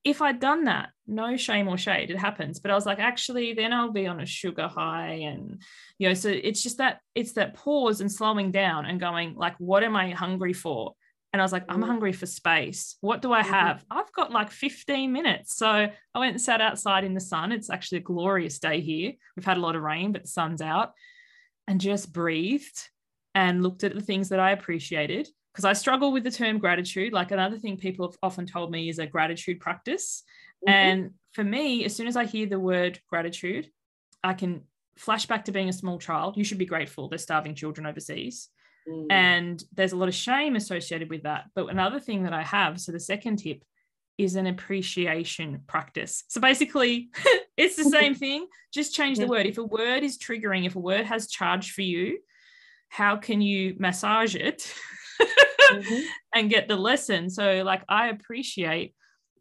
if 0.04 0.20
I'd 0.20 0.40
done 0.40 0.64
that, 0.64 0.90
no 1.06 1.36
shame 1.36 1.68
or 1.68 1.78
shade, 1.78 2.10
it 2.10 2.18
happens. 2.18 2.58
But 2.58 2.70
I 2.70 2.74
was 2.74 2.86
like, 2.86 2.98
actually, 2.98 3.54
then 3.54 3.72
I'll 3.72 3.92
be 3.92 4.06
on 4.06 4.20
a 4.20 4.26
sugar 4.26 4.66
high. 4.66 5.20
And, 5.30 5.62
you 5.98 6.08
know, 6.08 6.14
so 6.14 6.28
it's 6.28 6.62
just 6.62 6.78
that 6.78 7.00
it's 7.14 7.32
that 7.32 7.54
pause 7.54 8.00
and 8.00 8.10
slowing 8.10 8.50
down 8.50 8.86
and 8.86 8.98
going, 8.98 9.34
like, 9.36 9.54
what 9.58 9.84
am 9.84 9.94
I 9.94 10.10
hungry 10.10 10.52
for? 10.52 10.94
And 11.32 11.40
I 11.40 11.44
was 11.44 11.52
like, 11.52 11.64
I'm 11.68 11.80
Mhm. 11.82 11.86
hungry 11.86 12.12
for 12.12 12.26
space. 12.26 12.96
What 13.00 13.22
do 13.22 13.32
I 13.32 13.42
Mhm. 13.42 13.46
have? 13.50 13.84
I've 13.90 14.12
got 14.12 14.32
like 14.32 14.50
15 14.50 15.12
minutes. 15.12 15.56
So 15.56 15.66
I 15.66 16.18
went 16.18 16.32
and 16.32 16.40
sat 16.40 16.60
outside 16.60 17.04
in 17.04 17.14
the 17.14 17.20
sun. 17.20 17.52
It's 17.52 17.70
actually 17.70 17.98
a 17.98 18.02
glorious 18.02 18.58
day 18.58 18.80
here. 18.80 19.12
We've 19.36 19.44
had 19.44 19.56
a 19.56 19.60
lot 19.60 19.76
of 19.76 19.82
rain, 19.82 20.12
but 20.12 20.22
the 20.22 20.28
sun's 20.28 20.60
out 20.60 20.92
and 21.68 21.80
just 21.80 22.12
breathed 22.12 22.90
and 23.34 23.62
looked 23.62 23.82
at 23.84 23.94
the 23.94 24.02
things 24.02 24.28
that 24.28 24.40
I 24.40 24.50
appreciated. 24.50 25.28
Because 25.52 25.64
I 25.66 25.74
struggle 25.74 26.12
with 26.12 26.24
the 26.24 26.30
term 26.30 26.58
gratitude. 26.58 27.12
Like 27.12 27.30
another 27.30 27.58
thing 27.58 27.76
people 27.76 28.08
have 28.08 28.16
often 28.22 28.46
told 28.46 28.70
me 28.70 28.88
is 28.88 28.98
a 28.98 29.06
gratitude 29.06 29.60
practice. 29.60 30.22
Mhm. 30.66 30.72
And 30.72 31.10
for 31.32 31.44
me, 31.44 31.84
as 31.84 31.94
soon 31.94 32.06
as 32.06 32.16
I 32.16 32.24
hear 32.24 32.46
the 32.46 32.58
word 32.58 33.00
gratitude, 33.08 33.70
I 34.24 34.32
can 34.34 34.62
flash 34.96 35.26
back 35.26 35.44
to 35.46 35.52
being 35.52 35.68
a 35.68 35.72
small 35.72 35.98
child. 35.98 36.36
You 36.36 36.44
should 36.44 36.58
be 36.58 36.64
grateful. 36.66 37.08
There's 37.08 37.22
starving 37.22 37.54
children 37.54 37.86
overseas. 37.86 38.48
Mhm. 38.88 39.06
And 39.12 39.64
there's 39.74 39.92
a 39.92 39.96
lot 39.96 40.08
of 40.08 40.14
shame 40.14 40.56
associated 40.56 41.10
with 41.10 41.24
that. 41.24 41.50
But 41.54 41.66
another 41.68 42.00
thing 42.00 42.22
that 42.24 42.32
I 42.32 42.42
have, 42.42 42.80
so 42.80 42.90
the 42.92 43.00
second 43.00 43.36
tip 43.36 43.62
is 44.18 44.36
an 44.36 44.46
appreciation 44.46 45.62
practice. 45.66 46.24
So 46.28 46.40
basically, 46.40 47.10
it's 47.58 47.76
the 47.76 47.84
same 47.84 48.14
thing, 48.24 48.46
just 48.72 48.94
change 48.94 49.18
the 49.18 49.24
Mhm. 49.26 49.30
word. 49.30 49.46
If 49.46 49.58
a 49.58 49.64
word 49.64 50.02
is 50.02 50.18
triggering, 50.18 50.64
if 50.66 50.76
a 50.76 50.80
word 50.80 51.04
has 51.06 51.28
charge 51.28 51.72
for 51.72 51.82
you, 51.82 52.20
how 52.88 53.16
can 53.16 53.40
you 53.42 53.74
massage 53.78 54.34
it 54.34 54.72
Mhm. 55.70 56.02
and 56.34 56.50
get 56.50 56.68
the 56.68 56.76
lesson? 56.76 57.30
So, 57.30 57.62
like, 57.64 57.82
I 57.88 58.08
appreciate. 58.08 58.94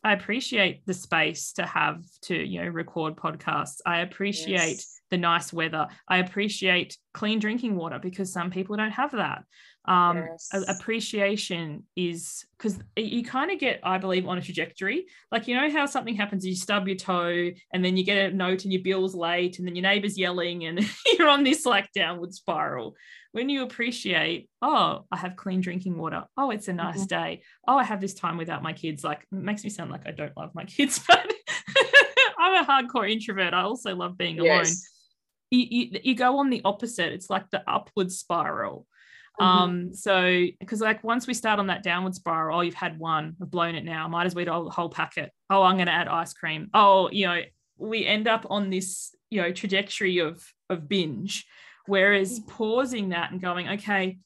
I 0.03 0.13
appreciate 0.13 0.83
the 0.87 0.95
space 0.95 1.53
to 1.53 1.65
have 1.65 2.03
to, 2.23 2.35
you 2.35 2.61
know, 2.63 2.67
record 2.69 3.15
podcasts. 3.15 3.81
I 3.85 3.99
appreciate 3.99 4.77
Yes. 4.77 5.00
The 5.11 5.17
nice 5.17 5.53
weather. 5.53 5.87
I 6.07 6.17
appreciate 6.17 6.97
clean 7.13 7.39
drinking 7.39 7.75
water 7.75 7.99
because 8.01 8.31
some 8.33 8.49
people 8.49 8.77
don't 8.77 8.91
have 8.91 9.11
that. 9.11 9.43
Um, 9.85 10.17
Yes. 10.17 10.49
appreciation 10.67 11.83
is 11.95 12.45
because 12.57 12.79
you 12.95 13.23
kind 13.23 13.51
of 13.51 13.59
get, 13.59 13.79
I 13.83 13.97
believe, 13.97 14.25
on 14.27 14.37
a 14.37 14.41
trajectory. 14.41 15.07
Like 15.31 15.47
you 15.47 15.55
know 15.55 15.69
how 15.69 15.85
something 15.85 16.15
happens, 16.15 16.45
you 16.45 16.55
stub 16.55 16.87
your 16.87 16.97
toe, 16.97 17.51
and 17.73 17.83
then 17.83 17.97
you 17.97 18.03
get 18.05 18.31
a 18.31 18.35
note, 18.35 18.63
and 18.63 18.71
your 18.71 18.81
bill's 18.83 19.13
late, 19.15 19.59
and 19.59 19.67
then 19.67 19.75
your 19.75 19.83
neighbor's 19.83 20.17
yelling, 20.17 20.65
and 20.65 20.79
you're 21.17 21.27
on 21.29 21.43
this 21.43 21.65
like 21.65 21.89
downward 21.93 22.33
spiral. 22.33 22.95
When 23.33 23.49
you 23.49 23.63
appreciate, 23.63 24.49
oh, 24.61 25.05
I 25.11 25.17
have 25.17 25.35
clean 25.35 25.61
drinking 25.61 25.97
water. 25.97 26.25
Oh, 26.37 26.51
it's 26.51 26.67
a 26.67 26.73
nice 26.73 27.03
Mhm. 27.03 27.07
day. 27.07 27.41
Oh, 27.67 27.77
I 27.77 27.83
have 27.83 28.01
this 28.01 28.13
time 28.13 28.37
without 28.37 28.61
my 28.63 28.73
kids. 28.73 29.03
Like 29.03 29.21
it 29.23 29.35
makes 29.35 29.63
me 29.63 29.69
sound 29.69 29.89
like 29.91 30.07
I 30.07 30.11
don't 30.11 30.35
love 30.37 30.51
my 30.53 30.63
kids, 30.75 30.99
but 31.07 31.25
I'm 32.39 32.63
a 32.63 32.67
hardcore 32.67 33.09
introvert. 33.11 33.53
I 33.53 33.61
also 33.61 33.95
love 33.95 34.17
being 34.17 34.39
alone 34.39 34.61
Yes. 34.61 34.90
You, 35.51 35.67
you, 35.69 35.99
you 36.03 36.15
go 36.15 36.39
on 36.39 36.49
the 36.49 36.61
opposite. 36.65 37.13
It's 37.13 37.29
like 37.29 37.49
the 37.51 37.61
upward 37.69 38.11
spiral. 38.11 38.87
Mhm. 39.39 39.45
um 39.45 39.93
so 39.93 40.45
because 40.59 40.81
like 40.81 41.03
once 41.05 41.25
we 41.25 41.33
start 41.33 41.57
on 41.57 41.67
that 41.67 41.83
downward 41.83 42.13
spiral 42.13 42.57
oh 42.57 42.61
you've 42.61 42.73
had 42.73 42.99
one 42.99 43.33
i've 43.41 43.49
blown 43.49 43.75
it 43.75 43.85
now 43.85 44.05
might 44.09 44.25
as 44.25 44.35
well 44.35 44.41
eat 44.41 44.49
a 44.49 44.69
whole 44.69 44.89
packet. 44.89 45.31
Oh 45.49 45.63
i'm 45.63 45.77
going 45.77 45.85
to 45.87 45.93
add 45.93 46.09
ice 46.09 46.33
cream. 46.33 46.69
Oh 46.73 47.09
you 47.11 47.27
know 47.27 47.41
we 47.77 48.05
end 48.05 48.27
up 48.27 48.45
on 48.49 48.69
this 48.69 49.15
you 49.29 49.41
know 49.41 49.51
trajectory 49.53 50.19
of 50.19 50.43
of 50.69 50.89
binge 50.89 51.45
whereas 51.85 52.41
pausing 52.41 53.09
that 53.09 53.31
and 53.31 53.41
going 53.41 53.69
okay 53.69 54.19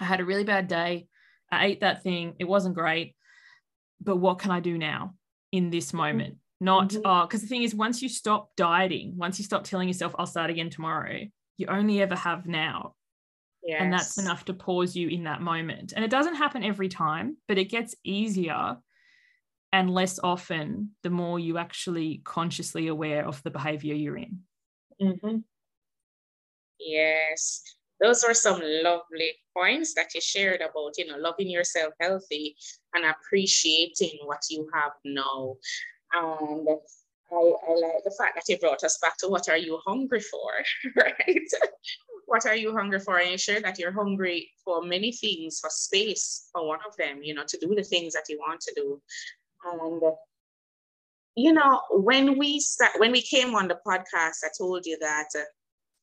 i 0.00 0.04
had 0.04 0.20
a 0.20 0.24
really 0.24 0.44
bad 0.44 0.68
day. 0.68 1.06
I 1.50 1.66
ate 1.66 1.80
that 1.80 2.02
thing. 2.02 2.34
It 2.38 2.44
wasn't 2.44 2.74
great. 2.74 3.16
But 4.02 4.16
what 4.16 4.38
can 4.38 4.50
i 4.50 4.60
do 4.60 4.76
now 4.76 5.14
in 5.50 5.70
this 5.70 5.94
moment 5.94 6.36
not 6.60 6.90
Mhm. 6.90 7.02
oh 7.04 7.26
because 7.26 7.42
the 7.42 7.46
thing 7.46 7.62
is 7.62 7.74
once 7.74 8.02
you 8.02 8.08
stop 8.08 8.50
dieting 8.56 9.14
once 9.16 9.38
you 9.38 9.44
stop 9.44 9.64
telling 9.64 9.88
yourself 9.88 10.14
i'll 10.18 10.26
start 10.26 10.50
again 10.50 10.70
tomorrow 10.70 11.20
you 11.58 11.66
only 11.66 12.00
ever 12.00 12.14
have 12.14 12.46
now 12.46 12.94
yes. 13.62 13.80
and 13.80 13.92
that's 13.92 14.18
enough 14.18 14.44
to 14.46 14.54
pause 14.54 14.96
you 14.96 15.08
in 15.08 15.24
that 15.24 15.42
moment 15.42 15.92
and 15.94 16.04
it 16.04 16.10
doesn't 16.10 16.36
happen 16.36 16.62
every 16.64 16.88
time 16.88 17.36
but 17.46 17.58
it 17.58 17.66
gets 17.66 17.94
easier 18.04 18.76
and 19.72 19.90
less 19.90 20.18
often 20.22 20.92
the 21.02 21.10
more 21.10 21.38
you 21.38 21.58
actually 21.58 22.22
consciously 22.24 22.86
aware 22.86 23.26
of 23.26 23.42
the 23.42 23.50
behavior 23.50 23.94
you're 23.94 24.16
in 24.16 24.40
Mhm. 25.00 25.44
Yes, 26.78 27.62
those 28.00 28.24
were 28.26 28.34
some 28.34 28.60
lovely 28.62 29.32
points 29.56 29.94
that 29.94 30.14
you 30.14 30.20
shared 30.20 30.60
about, 30.60 30.98
you 30.98 31.06
know, 31.06 31.16
loving 31.16 31.48
yourself 31.48 31.94
healthy 32.00 32.56
and 32.94 33.04
appreciating 33.04 34.18
what 34.24 34.42
you 34.50 34.68
have 34.74 34.92
now. 35.04 35.56
And 36.12 36.68
I, 37.32 37.34
I 37.34 37.72
like 37.74 38.04
the 38.04 38.14
fact 38.18 38.36
that 38.36 38.48
you 38.48 38.58
brought 38.58 38.84
us 38.84 38.98
back 39.02 39.16
to 39.18 39.28
what 39.28 39.48
are 39.48 39.56
you 39.56 39.80
hungry 39.86 40.20
for, 40.20 40.50
right? 40.96 41.48
what 42.26 42.44
are 42.46 42.56
you 42.56 42.72
hungry 42.72 43.00
for? 43.00 43.18
And 43.18 43.40
shared 43.40 43.64
that 43.64 43.78
you're 43.78 43.92
hungry 43.92 44.50
for 44.64 44.82
many 44.82 45.12
things, 45.12 45.60
for 45.60 45.70
space, 45.70 46.48
for 46.52 46.66
one 46.66 46.80
of 46.86 46.96
them, 46.96 47.22
you 47.22 47.34
know, 47.34 47.44
to 47.46 47.58
do 47.58 47.74
the 47.74 47.84
things 47.84 48.12
that 48.14 48.24
you 48.28 48.38
want 48.38 48.60
to 48.60 48.74
do. 48.74 49.00
And 49.64 50.02
you 51.36 51.52
know, 51.52 51.82
when 51.90 52.38
we 52.38 52.60
start, 52.60 52.92
when 52.98 53.12
we 53.12 53.20
came 53.22 53.54
on 53.54 53.68
the 53.68 53.78
podcast, 53.86 54.38
I 54.44 54.48
told 54.56 54.86
you 54.86 54.98
that 55.00 55.28
uh, 55.36 55.42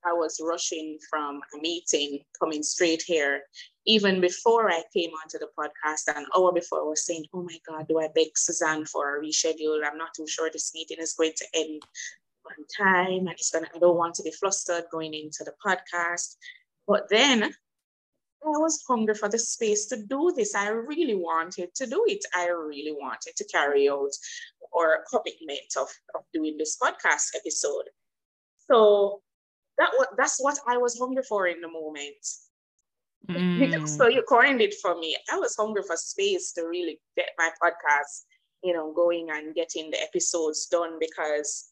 I 0.05 0.13
was 0.13 0.39
rushing 0.41 0.99
from 1.09 1.41
a 1.55 1.59
meeting 1.59 2.19
coming 2.39 2.61
straight 2.61 3.01
here. 3.01 3.41
Even 3.85 4.21
before 4.21 4.71
I 4.71 4.83
came 4.93 5.11
onto 5.11 5.39
the 5.39 5.49
podcast, 5.57 6.15
an 6.15 6.25
hour 6.35 6.53
before, 6.53 6.79
I 6.79 6.83
was 6.83 7.05
saying, 7.05 7.25
Oh 7.33 7.43
my 7.43 7.57
God, 7.67 7.87
do 7.87 7.99
I 7.99 8.07
beg 8.13 8.37
Suzanne 8.37 8.85
for 8.85 9.17
a 9.17 9.21
reschedule? 9.21 9.81
I'm 9.85 9.97
not 9.97 10.13
too 10.15 10.27
sure 10.27 10.49
this 10.51 10.73
meeting 10.73 10.99
is 10.99 11.13
going 11.13 11.33
to 11.35 11.45
end 11.53 11.81
on 12.45 12.65
time 12.77 13.27
and 13.27 13.31
it's 13.31 13.51
gonna, 13.51 13.67
I 13.75 13.79
don't 13.79 13.97
want 13.97 14.15
to 14.15 14.23
be 14.23 14.31
flustered 14.31 14.85
going 14.91 15.13
into 15.13 15.43
the 15.43 15.53
podcast. 15.65 16.35
But 16.87 17.09
then 17.09 17.43
I 17.43 18.57
was 18.59 18.83
hungry 18.87 19.15
for 19.15 19.29
the 19.29 19.39
space 19.39 19.85
to 19.87 19.97
do 19.97 20.33
this. 20.35 20.53
I 20.53 20.69
really 20.69 21.15
wanted 21.15 21.73
to 21.75 21.87
do 21.87 22.03
it. 22.07 22.23
I 22.35 22.47
really 22.47 22.91
wanted 22.91 23.35
to 23.37 23.45
carry 23.45 23.89
out 23.89 24.11
or 24.71 25.05
commitment 25.09 25.77
of, 25.77 25.89
of 26.15 26.23
doing 26.33 26.57
this 26.57 26.77
podcast 26.77 27.35
episode. 27.35 27.89
So 28.69 29.21
that 29.77 29.89
was 29.93 30.07
that's 30.17 30.39
what 30.39 30.59
I 30.67 30.77
was 30.77 30.97
hungry 30.97 31.23
for 31.23 31.47
in 31.47 31.61
the 31.61 31.69
moment. 31.69 32.17
Mm. 33.29 33.87
So 33.87 34.07
you 34.07 34.23
coined 34.23 34.61
it 34.61 34.75
for 34.81 34.97
me. 34.99 35.15
I 35.31 35.37
was 35.37 35.55
hungry 35.55 35.83
for 35.85 35.95
space 35.95 36.51
to 36.53 36.63
really 36.63 36.99
get 37.15 37.29
my 37.37 37.49
podcast, 37.61 38.25
you 38.63 38.73
know, 38.73 38.91
going 38.91 39.29
and 39.31 39.55
getting 39.55 39.91
the 39.91 40.01
episodes 40.01 40.67
done 40.67 40.97
because 40.99 41.69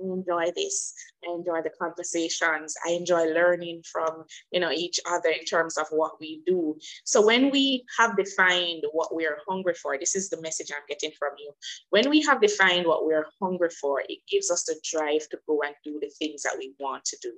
I 0.00 0.12
enjoy 0.12 0.52
this. 0.56 0.94
I 1.24 1.32
enjoy 1.32 1.62
the 1.62 1.70
conversations. 1.80 2.74
I 2.86 2.90
enjoy 2.90 3.26
learning 3.26 3.82
from 3.90 4.24
you 4.52 4.60
know 4.60 4.70
each 4.70 5.00
other 5.08 5.30
in 5.30 5.44
terms 5.44 5.76
of 5.76 5.86
what 5.90 6.20
we 6.20 6.42
do. 6.46 6.76
So 7.04 7.24
when 7.24 7.50
we 7.50 7.84
have 7.98 8.16
defined 8.16 8.84
what 8.92 9.14
we 9.14 9.26
are 9.26 9.38
hungry 9.48 9.74
for, 9.74 9.98
this 9.98 10.14
is 10.14 10.28
the 10.28 10.40
message 10.40 10.70
I'm 10.74 10.82
getting 10.88 11.12
from 11.18 11.32
you. 11.38 11.52
When 11.90 12.10
we 12.10 12.22
have 12.22 12.40
defined 12.40 12.86
what 12.86 13.04
we're 13.04 13.26
hungry 13.40 13.70
for, 13.70 14.02
it 14.08 14.18
gives 14.30 14.50
us 14.50 14.64
the 14.64 14.76
drive 14.84 15.28
to 15.30 15.38
go 15.46 15.62
and 15.64 15.74
do 15.84 15.98
the 16.00 16.10
things 16.18 16.42
that 16.42 16.56
we 16.58 16.74
want 16.78 17.04
to 17.06 17.18
do. 17.22 17.32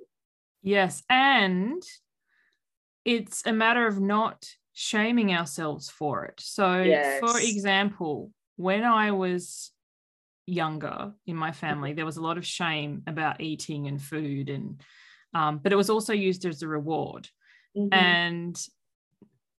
Yes, 0.63 1.01
and 1.09 1.81
it's 3.05 3.43
a 3.45 3.53
matter 3.53 3.87
of 3.87 3.99
not 3.99 4.45
shaming 4.73 5.33
ourselves 5.33 5.89
for 5.89 6.25
it. 6.25 6.39
So, 6.39 6.81
yes. 6.81 7.19
for 7.19 7.39
example, 7.39 8.31
when 8.55 8.83
I 8.83 9.11
was 9.11 9.71
younger 10.45 11.13
in 11.25 11.35
my 11.35 11.51
family, 11.51 11.93
there 11.93 12.05
was 12.05 12.17
a 12.17 12.21
lot 12.21 12.37
of 12.37 12.45
shame 12.45 13.03
about 13.07 13.41
eating 13.41 13.87
and 13.87 14.01
food, 14.01 14.49
and 14.49 14.81
um, 15.33 15.59
but 15.59 15.71
it 15.71 15.77
was 15.77 15.89
also 15.89 16.13
used 16.13 16.45
as 16.45 16.61
a 16.61 16.67
reward. 16.67 17.27
Mm-hmm. 17.77 17.93
And 17.93 18.67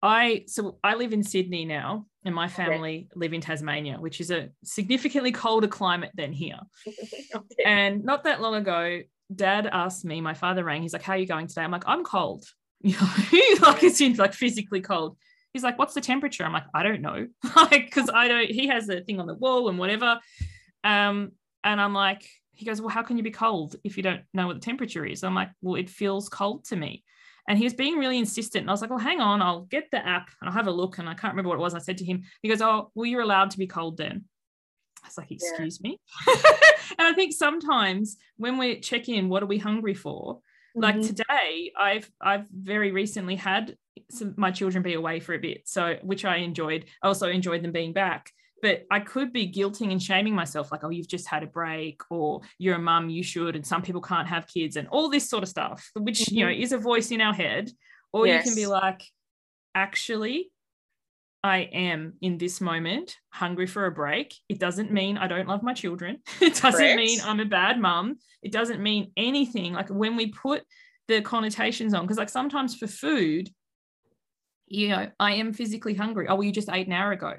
I 0.01 0.45
so 0.47 0.79
I 0.83 0.95
live 0.95 1.13
in 1.13 1.23
Sydney 1.23 1.65
now, 1.65 2.05
and 2.25 2.35
my 2.35 2.47
family 2.47 3.07
okay. 3.11 3.19
live 3.19 3.33
in 3.33 3.41
Tasmania, 3.41 3.99
which 3.99 4.19
is 4.21 4.31
a 4.31 4.49
significantly 4.63 5.31
colder 5.31 5.67
climate 5.67 6.11
than 6.15 6.33
here. 6.33 6.59
okay. 7.35 7.63
And 7.65 8.03
not 8.03 8.23
that 8.23 8.41
long 8.41 8.55
ago, 8.55 9.01
Dad 9.33 9.67
asked 9.71 10.03
me, 10.03 10.19
my 10.21 10.33
father 10.33 10.63
rang. 10.63 10.81
He's 10.81 10.93
like, 10.93 11.03
"How 11.03 11.13
are 11.13 11.17
you 11.17 11.27
going 11.27 11.47
today?" 11.47 11.61
I'm 11.61 11.71
like, 11.71 11.87
"I'm 11.87 12.03
cold." 12.03 12.45
You 12.83 12.95
know, 13.01 13.67
like 13.67 13.83
it 13.83 13.95
seems 13.95 14.17
like 14.17 14.33
physically 14.33 14.81
cold. 14.81 15.17
He's 15.53 15.63
like, 15.63 15.77
"What's 15.77 15.93
the 15.93 16.01
temperature?" 16.01 16.43
I'm 16.43 16.53
like, 16.53 16.65
"I 16.73 16.83
don't 16.83 17.01
know," 17.01 17.27
like 17.55 17.85
because 17.85 18.09
I 18.13 18.27
don't. 18.27 18.49
He 18.49 18.67
has 18.67 18.89
a 18.89 19.01
thing 19.01 19.19
on 19.19 19.27
the 19.27 19.35
wall 19.35 19.69
and 19.69 19.77
whatever. 19.77 20.19
Um, 20.83 21.33
and 21.63 21.79
I'm 21.79 21.93
like, 21.93 22.27
he 22.61 22.65
goes, 22.65 22.79
Well, 22.79 22.89
how 22.89 23.03
can 23.03 23.17
you 23.17 23.23
be 23.23 23.31
cold 23.31 23.75
if 23.83 23.97
you 23.97 24.03
don't 24.03 24.21
know 24.33 24.47
what 24.47 24.53
the 24.53 24.65
temperature 24.65 25.05
is? 25.05 25.23
I'm 25.23 25.35
like, 25.35 25.49
Well, 25.61 25.75
it 25.75 25.89
feels 25.89 26.29
cold 26.29 26.65
to 26.65 26.75
me. 26.75 27.03
And 27.47 27.57
he 27.57 27.63
was 27.63 27.73
being 27.73 27.97
really 27.97 28.19
insistent. 28.19 28.61
And 28.61 28.69
I 28.69 28.73
was 28.73 28.81
like, 28.81 28.89
Well, 28.89 28.99
hang 28.99 29.19
on, 29.19 29.41
I'll 29.41 29.61
get 29.61 29.89
the 29.91 30.05
app 30.05 30.29
and 30.39 30.49
I'll 30.49 30.55
have 30.55 30.67
a 30.67 30.71
look. 30.71 30.97
And 30.97 31.09
I 31.09 31.13
can't 31.13 31.33
remember 31.33 31.49
what 31.49 31.57
it 31.57 31.61
was. 31.61 31.73
I 31.73 31.79
said 31.79 31.97
to 31.97 32.05
him, 32.05 32.23
He 32.41 32.49
goes, 32.49 32.61
Oh, 32.61 32.91
well, 32.93 33.05
you're 33.05 33.21
allowed 33.21 33.51
to 33.51 33.57
be 33.57 33.67
cold 33.67 33.97
then. 33.97 34.25
I 35.03 35.07
was 35.07 35.17
like, 35.17 35.31
Excuse 35.31 35.79
yeah. 35.83 35.89
me. 35.89 35.99
and 36.99 37.07
I 37.07 37.13
think 37.13 37.33
sometimes 37.33 38.17
when 38.37 38.57
we 38.57 38.79
check 38.79 39.09
in, 39.09 39.29
what 39.29 39.43
are 39.43 39.47
we 39.47 39.57
hungry 39.57 39.95
for? 39.95 40.39
Mm-hmm. 40.75 40.81
Like 40.81 41.01
today, 41.01 41.71
I've 41.79 42.09
I've 42.21 42.47
very 42.49 42.91
recently 42.91 43.35
had 43.35 43.75
some, 44.09 44.33
my 44.37 44.51
children 44.51 44.83
be 44.83 44.93
away 44.93 45.19
for 45.19 45.33
a 45.33 45.39
bit, 45.39 45.61
so 45.65 45.97
which 46.01 46.25
I 46.25 46.37
enjoyed. 46.37 46.85
I 47.03 47.07
also 47.07 47.27
enjoyed 47.27 47.63
them 47.63 47.71
being 47.71 47.93
back 47.93 48.31
but 48.61 48.85
I 48.91 48.99
could 48.99 49.33
be 49.33 49.51
guilting 49.51 49.91
and 49.91 50.01
shaming 50.01 50.35
myself, 50.35 50.71
like, 50.71 50.83
oh, 50.83 50.89
you've 50.89 51.07
just 51.07 51.27
had 51.27 51.43
a 51.43 51.47
break, 51.47 52.01
or 52.09 52.41
you're 52.57 52.75
a 52.75 52.79
mum, 52.79 53.09
you 53.09 53.23
should, 53.23 53.55
and 53.55 53.65
some 53.65 53.81
people 53.81 54.01
can't 54.01 54.27
have 54.27 54.47
kids, 54.47 54.75
and 54.75 54.87
all 54.89 55.09
this 55.09 55.29
sort 55.29 55.43
of 55.43 55.49
stuff, 55.49 55.89
which 55.95 56.21
mm-hmm. 56.21 56.35
you 56.35 56.45
know 56.45 56.51
mm-hmm. 56.51 56.61
is 56.61 56.71
a 56.71 56.77
voice 56.77 57.11
in 57.11 57.21
our 57.21 57.33
head. 57.33 57.71
Or 58.13 58.27
yes. 58.27 58.45
you 58.45 58.51
can 58.51 58.55
be 58.61 58.67
like, 58.67 59.03
actually, 59.73 60.51
I 61.43 61.59
am 61.73 62.13
in 62.21 62.37
this 62.37 62.61
moment 62.61 63.17
hungry 63.29 63.65
for 63.65 63.85
a 63.85 63.91
break. 63.91 64.35
It 64.47 64.59
doesn't 64.59 64.91
mean 64.91 65.17
I 65.17 65.27
don't 65.27 65.47
love 65.47 65.63
my 65.63 65.73
children. 65.73 66.19
It 66.41 66.55
doesn't 66.55 66.79
Correct. 66.79 66.97
mean 66.97 67.19
I'm 67.23 67.39
a 67.39 67.45
bad 67.45 67.79
mum. 67.79 68.17
It 68.43 68.51
doesn't 68.51 68.81
mean 68.81 69.11
anything. 69.17 69.73
Like 69.73 69.89
when 69.89 70.15
we 70.15 70.27
put 70.27 70.63
the 71.07 71.21
connotations 71.21 71.93
on, 71.93 72.03
because 72.03 72.17
like 72.17 72.29
sometimes 72.29 72.75
for 72.75 72.87
food, 72.87 73.49
you 74.67 74.89
know, 74.89 75.07
I 75.19 75.33
am 75.33 75.53
physically 75.53 75.95
hungry. 75.95 76.27
Oh, 76.27 76.35
well, 76.35 76.43
you 76.43 76.51
just 76.51 76.69
ate 76.69 76.87
an 76.87 76.93
hour 76.93 77.11
ago 77.11 77.33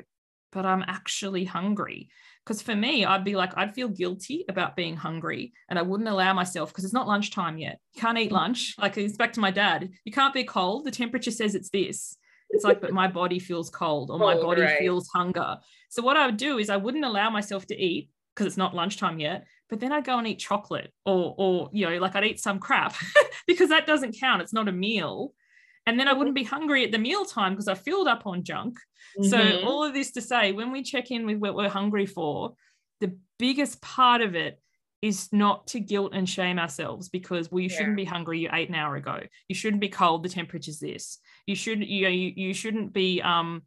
but 0.53 0.67
I'm 0.67 0.85
actually 0.87 1.45
hungry. 1.45 2.11
Because 2.45 2.63
for 2.63 2.75
me, 2.75 3.05
I'd 3.05 3.25
be 3.25 3.37
like, 3.37 3.57
I'd 3.57 3.75
feel 3.75 3.89
guilty 3.89 4.45
about 4.49 4.77
being 4.77 4.97
hungry 4.97 5.53
and 5.69 5.79
I 5.79 5.83
wouldn't 5.83 6.09
allow 6.09 6.35
myself 6.35 6.71
because 6.71 6.85
it's 6.85 6.93
not 6.93 7.07
lunchtime 7.07 7.57
yet. 7.57 7.79
You 7.95 8.01
can't 8.01 8.19
eat 8.19 8.31
mm. 8.31 8.35
lunch. 8.35 8.75
Like 8.79 8.99
it's 8.99 9.17
back 9.17 9.33
to 9.35 9.41
my 9.41 9.51
dad. 9.51 9.91
You 10.05 10.13
can't 10.13 10.35
be 10.35 10.45
cold. 10.45 10.85
The 10.85 10.91
temperature 10.91 11.31
says 11.31 11.55
it's 11.55 11.71
this. 11.71 12.17
It's 12.53 12.65
like, 12.65 12.81
but 12.81 12.93
my 12.93 13.09
body 13.09 13.39
feels 13.39 13.71
cold 13.71 14.11
or 14.11 14.19
my 14.19 14.35
body 14.35 14.63
right. 14.63 14.79
feels 14.79 15.09
hunger. 15.09 15.57
So 15.89 16.03
what 16.03 16.17
I 16.17 16.27
would 16.27 16.37
do 16.37 16.59
is 16.59 16.71
I 16.71 16.77
wouldn't 16.77 17.05
allow 17.05 17.31
myself 17.31 17.67
to 17.67 17.77
eat 17.77 18.11
because 18.35 18.47
it's 18.47 18.57
not 18.57 18.75
lunchtime 18.75 19.19
yet. 19.19 19.47
But 19.69 19.81
then 19.81 19.91
I'd 19.91 20.05
go 20.05 20.19
and 20.19 20.27
eat 20.27 20.39
chocolate 20.39 20.93
or, 21.07 21.35
or 21.39 21.71
you 21.73 21.89
know, 21.89 21.97
like 21.99 22.15
I'd 22.15 22.25
eat 22.25 22.41
some 22.41 22.59
crap 22.59 22.95
because 23.47 23.71
that 23.71 23.87
doesn't 23.87 24.19
count. 24.21 24.43
It's 24.43 24.53
not 24.53 24.69
a 24.69 24.73
meal 24.73 25.33
and 25.87 25.99
then 25.99 26.09
I 26.09 26.13
wouldn't 26.13 26.37
be 26.37 26.45
hungry 26.45 26.85
at 26.85 26.93
the 26.93 26.99
meal 26.99 27.25
time 27.25 27.53
because 27.53 27.69
I 27.69 27.75
filled 27.75 28.07
up 28.07 28.27
on 28.27 28.45
junk. 28.45 28.79
Mm-hmm. 29.19 29.29
So 29.29 29.61
all 29.67 29.85
of 29.85 29.95
this 29.95 30.13
to 30.13 30.21
say, 30.21 30.53
when 30.53 30.71
we 30.71 30.83
check 30.83 31.11
in 31.11 31.27
with 31.27 31.39
what 31.39 31.55
we're 31.55 31.69
hungry 31.69 32.07
for, 32.07 32.55
the 33.01 33.17
biggest 33.39 33.83
part 33.83 34.21
of 34.21 34.35
it 34.35 34.61
is 35.03 35.29
not 35.33 35.67
to 35.67 35.81
guilt 35.81 36.13
and 36.15 36.29
shame 36.29 36.59
ourselves 36.59 37.09
because 37.09 37.51
well 37.51 37.61
you 37.61 37.69
yeah. 37.69 37.77
shouldn't 37.77 37.97
be 37.97 38.05
hungry 38.05 38.39
you 38.39 38.49
ate 38.53 38.69
an 38.69 38.75
hour 38.75 38.97
ago 38.97 39.21
you 39.49 39.55
shouldn't 39.55 39.81
be 39.81 39.89
cold 39.89 40.23
the 40.23 40.29
temperature's 40.29 40.79
this 40.79 41.19
you 41.47 41.55
should 41.55 41.85
you 41.85 42.03
know 42.03 42.09
you, 42.09 42.33
you 42.37 42.55
shouldn't 42.55 42.93
be 42.93 43.21
um 43.23 43.63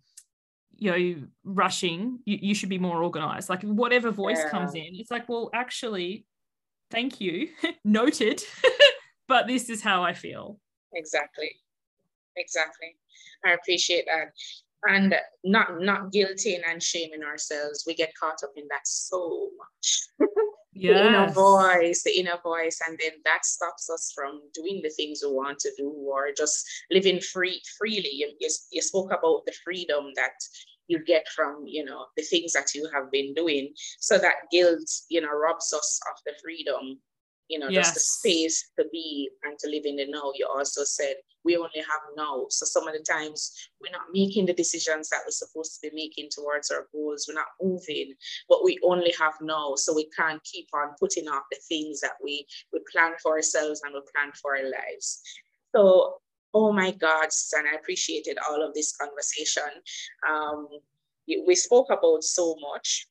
you 0.77 0.91
know 0.91 1.27
rushing 1.43 2.19
you, 2.25 2.37
you 2.41 2.55
should 2.55 2.69
be 2.69 2.79
more 2.79 3.03
organized 3.03 3.49
like 3.49 3.61
whatever 3.63 4.11
voice 4.11 4.39
yeah. 4.39 4.49
comes 4.49 4.73
in 4.75 4.87
it's 4.91 5.11
like 5.11 5.27
well 5.29 5.49
actually 5.53 6.25
thank 6.89 7.19
you 7.19 7.49
noted 7.85 8.41
but 9.27 9.47
this 9.47 9.69
is 9.69 9.81
how 9.81 10.03
i 10.03 10.13
feel 10.13 10.59
exactly 10.93 11.51
exactly. 12.37 12.95
I 13.45 13.51
appreciate 13.53 14.05
that. 14.07 14.31
And 14.87 15.15
not 15.43 15.81
not 15.81 16.11
guilting 16.11 16.61
and 16.69 16.81
shaming 16.81 17.23
ourselves. 17.23 17.85
We 17.87 17.95
get 17.95 18.13
caught 18.19 18.43
up 18.43 18.51
in 18.55 18.67
that 18.69 18.85
so 18.85 19.49
much. 19.57 20.07
Yes. 20.75 20.99
the 20.99 21.07
inner 21.07 21.31
voice, 21.31 22.03
the 22.03 22.19
inner 22.19 22.39
voice, 22.43 22.79
and 22.87 22.99
then 23.01 23.13
that 23.23 23.45
stops 23.45 23.89
us 23.89 24.11
from 24.13 24.41
doing 24.53 24.81
the 24.83 24.89
things 24.89 25.21
we 25.23 25.31
want 25.31 25.57
to 25.59 25.71
do 25.77 25.89
or 25.89 26.31
just 26.37 26.67
living 26.91 27.21
free 27.21 27.61
freely. 27.77 28.11
You, 28.11 28.33
you, 28.39 28.49
you 28.71 28.81
spoke 28.81 29.11
about 29.11 29.45
the 29.45 29.53
freedom 29.63 30.11
that 30.15 30.33
you 30.87 31.03
get 31.03 31.25
from 31.35 31.63
you 31.65 31.83
know 31.83 32.05
the 32.15 32.23
things 32.23 32.53
that 32.53 32.75
you 32.75 32.87
have 32.93 33.09
been 33.11 33.33
doing 33.33 33.73
so 33.99 34.19
that 34.19 34.35
guilt 34.51 34.87
you 35.09 35.19
know 35.19 35.31
robs 35.31 35.73
us 35.73 35.99
of 36.11 36.19
the 36.27 36.33
freedom 36.43 36.99
you 37.47 37.59
know, 37.59 37.69
yes. 37.69 37.87
just 37.87 37.93
the 37.93 37.99
space 37.99 38.71
to 38.79 38.85
be 38.91 39.29
and 39.43 39.57
to 39.59 39.69
live 39.69 39.83
in 39.85 39.97
the 39.97 40.07
now. 40.07 40.31
You 40.35 40.47
also 40.47 40.83
said 40.83 41.15
we 41.45 41.55
only 41.55 41.77
have 41.77 42.01
now. 42.17 42.47
So 42.49 42.65
some 42.65 42.87
of 42.87 42.93
the 42.93 43.03
times 43.03 43.69
we're 43.79 43.91
not 43.91 44.07
making 44.11 44.47
the 44.47 44.53
decisions 44.53 45.09
that 45.09 45.21
we're 45.25 45.31
supposed 45.31 45.75
to 45.75 45.89
be 45.89 45.95
making 45.95 46.29
towards 46.31 46.71
our 46.71 46.87
goals. 46.91 47.27
We're 47.27 47.35
not 47.35 47.53
moving, 47.61 48.13
but 48.49 48.63
we 48.63 48.79
only 48.83 49.13
have 49.19 49.35
now. 49.41 49.75
So 49.75 49.93
we 49.93 50.09
can't 50.09 50.43
keep 50.43 50.67
on 50.73 50.95
putting 50.99 51.27
off 51.27 51.43
the 51.51 51.59
things 51.69 52.01
that 52.01 52.15
we 52.23 52.45
we 52.73 52.79
plan 52.91 53.13
for 53.21 53.33
ourselves 53.33 53.81
and 53.83 53.93
we 53.93 54.01
plan 54.13 54.33
for 54.41 54.57
our 54.57 54.63
lives. 54.63 55.21
So 55.75 56.15
oh 56.55 56.71
my 56.71 56.91
God, 56.91 57.31
Susan, 57.31 57.65
I 57.71 57.75
appreciated 57.75 58.37
all 58.49 58.65
of 58.65 58.73
this 58.73 58.95
conversation. 58.95 59.63
Um, 60.27 60.67
we 61.27 61.55
spoke 61.55 61.87
about 61.89 62.23
so 62.23 62.55
much 62.61 63.07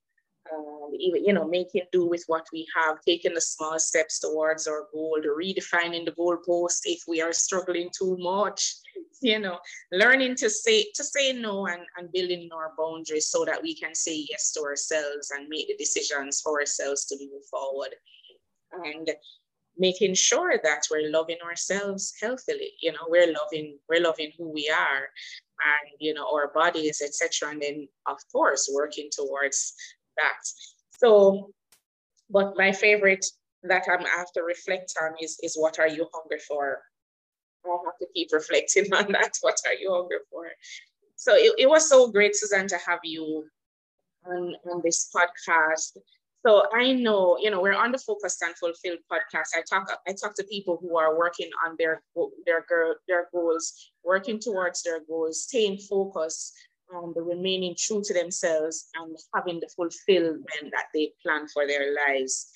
um, 0.52 0.90
you 0.92 1.32
know 1.32 1.46
making 1.46 1.82
do 1.92 2.06
with 2.06 2.24
what 2.26 2.46
we 2.52 2.66
have 2.76 3.00
taking 3.00 3.34
the 3.34 3.40
small 3.40 3.78
steps 3.78 4.18
towards 4.18 4.66
our 4.66 4.86
goal 4.92 5.18
redefining 5.38 6.04
the 6.04 6.12
goalpost 6.12 6.80
if 6.84 7.02
we 7.08 7.22
are 7.22 7.32
struggling 7.32 7.88
too 7.96 8.16
much 8.18 8.74
you 9.20 9.38
know 9.38 9.58
learning 9.92 10.34
to 10.34 10.50
say 10.50 10.84
to 10.94 11.02
say 11.02 11.32
no 11.32 11.66
and, 11.66 11.82
and 11.96 12.12
building 12.12 12.48
our 12.52 12.72
boundaries 12.76 13.28
so 13.28 13.44
that 13.44 13.62
we 13.62 13.74
can 13.74 13.94
say 13.94 14.26
yes 14.30 14.52
to 14.52 14.60
ourselves 14.60 15.30
and 15.30 15.48
make 15.48 15.66
the 15.68 15.76
decisions 15.76 16.40
for 16.40 16.60
ourselves 16.60 17.06
to 17.06 17.16
move 17.18 17.44
forward. 17.50 17.94
And 18.84 19.08
making 19.78 20.14
sure 20.14 20.58
that 20.62 20.82
we're 20.90 21.10
loving 21.10 21.38
ourselves 21.44 22.14
healthily 22.20 22.70
you 22.80 22.92
know 22.92 23.06
we're 23.08 23.32
loving 23.32 23.76
we're 23.88 24.02
loving 24.02 24.30
who 24.38 24.48
we 24.50 24.68
are 24.68 25.02
and 25.02 25.90
you 25.98 26.14
know 26.14 26.26
our 26.32 26.52
bodies 26.52 27.02
etc 27.04 27.50
and 27.50 27.62
then 27.62 27.88
of 28.06 28.16
course 28.30 28.70
working 28.72 29.08
towards 29.10 29.74
that. 30.16 30.40
So, 30.98 31.50
but 32.30 32.56
my 32.56 32.72
favorite 32.72 33.24
that 33.62 33.84
I'm 33.90 34.04
have 34.04 34.32
to 34.32 34.42
reflect 34.42 34.94
on 35.02 35.12
is, 35.20 35.38
is 35.42 35.56
what 35.56 35.78
are 35.78 35.88
you 35.88 36.08
hungry 36.12 36.38
for? 36.46 36.82
I 37.66 37.76
have 37.84 37.98
to 37.98 38.06
keep 38.14 38.30
reflecting 38.32 38.92
on 38.94 39.12
that. 39.12 39.32
What 39.40 39.56
are 39.66 39.74
you 39.74 39.90
hungry 39.92 40.18
for? 40.30 40.48
So 41.16 41.34
it, 41.34 41.52
it 41.58 41.68
was 41.68 41.88
so 41.88 42.10
great, 42.10 42.36
Suzanne, 42.36 42.68
to 42.68 42.78
have 42.86 43.00
you 43.04 43.44
on, 44.26 44.54
on 44.70 44.82
this 44.84 45.10
podcast. 45.14 45.96
So 46.46 46.64
I 46.74 46.92
know, 46.92 47.38
you 47.40 47.50
know, 47.50 47.62
we're 47.62 47.72
on 47.72 47.90
the 47.90 47.98
Focused 47.98 48.42
and 48.42 48.54
Fulfilled 48.56 48.98
podcast. 49.10 49.56
I 49.56 49.62
talk, 49.68 49.88
I 50.06 50.12
talk 50.12 50.34
to 50.36 50.44
people 50.44 50.78
who 50.80 50.98
are 50.98 51.16
working 51.16 51.48
on 51.66 51.76
their 51.78 52.02
their 52.44 52.66
their 53.08 53.28
goals, 53.32 53.92
working 54.04 54.38
towards 54.38 54.82
their 54.82 55.00
goals, 55.08 55.44
staying 55.44 55.78
focused, 55.78 56.52
and 56.90 57.14
remaining 57.16 57.74
true 57.78 58.02
to 58.04 58.14
themselves 58.14 58.88
and 58.94 59.16
having 59.34 59.60
the 59.60 59.68
fulfillment 59.74 60.70
that 60.72 60.86
they 60.92 61.12
plan 61.22 61.46
for 61.48 61.66
their 61.66 61.94
lives. 61.94 62.50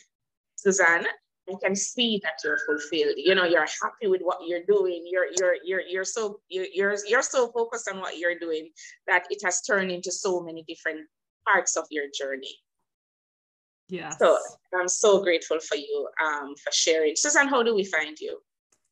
Suzanne, 0.57 1.07
I 1.49 1.55
can 1.63 1.75
see 1.75 2.21
that 2.23 2.35
you're 2.45 2.59
fulfilled. 2.59 3.15
You 3.17 3.35
know, 3.35 3.45
you're 3.45 3.61
happy 3.83 4.07
with 4.07 4.21
what 4.23 4.39
you're 4.47 4.65
doing. 4.67 5.05
You're 5.11 5.27
you're 5.39 5.57
you're 5.65 5.81
you're 5.81 6.05
so 6.05 6.41
you're 6.49 6.67
you're, 6.73 6.97
you're 7.07 7.23
so 7.23 7.51
focused 7.53 7.89
on 7.91 8.01
what 8.01 8.19
you're 8.19 8.39
doing 8.39 8.71
that 9.07 9.25
it 9.31 9.41
has 9.45 9.63
turned 9.63 9.91
into 9.91 10.13
so 10.13 10.41
many 10.41 10.65
different 10.69 11.07
parts 11.47 11.77
of 11.77 11.87
your 11.91 12.05
journey. 12.17 12.55
Yeah. 13.89 14.11
So 14.11 14.37
I'm 14.79 14.89
so 14.89 15.23
grateful 15.23 15.59
for 15.61 15.77
you 15.77 16.09
um, 16.23 16.55
for 16.57 16.71
sharing. 16.73 17.17
Suzanne, 17.17 17.49
how 17.49 17.63
do 17.63 17.75
we 17.75 17.85
find 17.85 18.19
you? 18.19 18.39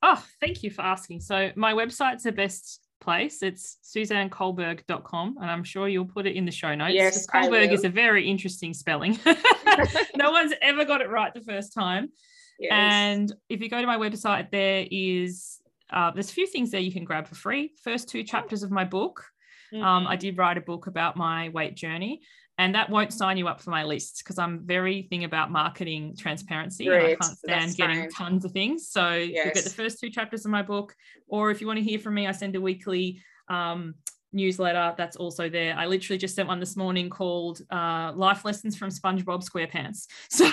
Oh, 0.03 0.25
thank 0.41 0.63
you 0.63 0.71
for 0.71 0.83
asking. 0.83 1.21
So 1.21 1.51
my 1.57 1.75
website's 1.75 2.23
the 2.23 2.33
best 2.33 2.81
place. 3.01 3.43
It's 3.43 3.79
suzanneculberg.com, 3.85 5.37
and 5.41 5.51
I'm 5.51 5.65
sure 5.65 5.89
you'll 5.89 6.07
put 6.07 6.27
it 6.27 6.37
in 6.37 6.45
the 6.45 6.53
show 6.53 6.75
notes. 6.75 6.95
Yes, 6.95 7.27
Culberg 7.27 7.73
is 7.73 7.85
a 7.85 7.89
very 7.89 8.29
interesting 8.29 8.75
spelling. 8.75 9.19
no 10.17 10.31
one's 10.31 10.55
ever 10.63 10.85
got 10.85 11.01
it 11.01 11.11
right 11.11 11.33
the 11.33 11.41
first 11.41 11.73
time. 11.73 12.11
Yes. 12.59 12.73
And 12.73 13.33
if 13.49 13.61
you 13.61 13.69
go 13.69 13.81
to 13.81 13.87
my 13.87 13.99
website, 13.99 14.51
there 14.51 14.87
is 14.91 15.61
uh, 15.91 16.11
there's 16.11 16.31
a 16.31 16.35
few 16.35 16.47
things 16.47 16.71
there 16.71 16.81
you 16.81 16.93
can 16.93 17.05
grab 17.05 17.29
for 17.29 17.35
free. 17.35 17.73
First 17.83 18.09
two 18.09 18.25
chapters 18.25 18.63
of 18.63 18.71
my 18.71 18.85
book. 18.85 19.25
Mm-hmm. 19.73 19.85
Um, 19.85 20.07
I 20.07 20.15
mm-hmm. 20.15 20.21
did 20.21 20.39
write 20.39 20.59
a 20.59 20.63
book 20.63 20.87
about 20.87 21.17
my 21.17 21.49
weight 21.51 21.75
journey, 21.75 22.23
and 22.59 22.75
that 22.75 22.89
won't 22.89 23.13
sign 23.13 23.37
you 23.37 23.49
up 23.49 23.61
for 23.61 23.71
my 23.71 23.85
list 23.85 24.23
because 24.25 24.39
I'm 24.39 24.61
very 24.67 25.03
thing 25.03 25.25
about 25.25 25.51
marketing 25.51 26.17
transparency. 26.19 26.87
And 26.87 26.95
I 26.95 27.15
can't 27.15 27.25
stand 27.25 27.63
That's 27.63 27.75
getting 27.75 28.01
fine. 28.03 28.11
tons 28.11 28.45
of 28.45 28.53
things. 28.53 28.89
So 28.89 29.13
yes. 29.15 29.45
you'll 29.45 29.55
get 29.55 29.65
the 29.65 29.71
first 29.71 30.01
two 30.01 30.09
chapters 30.11 30.45
of 30.45 30.51
my 30.51 30.63
book, 30.63 30.95
or 31.29 31.51
if 31.51 31.61
you 31.61 31.67
want 31.67 31.79
to 31.79 31.85
hear 31.85 31.99
from 31.99 32.15
me, 32.15 32.27
I 32.27 32.33
send 32.33 32.57
a 32.57 32.61
weekly 32.61 33.23
um, 33.49 33.95
newsletter 34.33 34.95
that's 34.97 35.17
also 35.17 35.49
there. 35.49 35.75
I 35.77 35.87
literally 35.87 36.19
just 36.19 36.35
sent 36.35 36.49
one 36.49 36.61
this 36.61 36.77
morning 36.77 37.11
called 37.11 37.61
uh, 37.71 38.13
Life 38.15 38.45
Lessons 38.45 38.77
from 38.77 38.91
SpongeBob 38.91 39.45
SquarePants. 39.45 40.07
So 40.31 40.47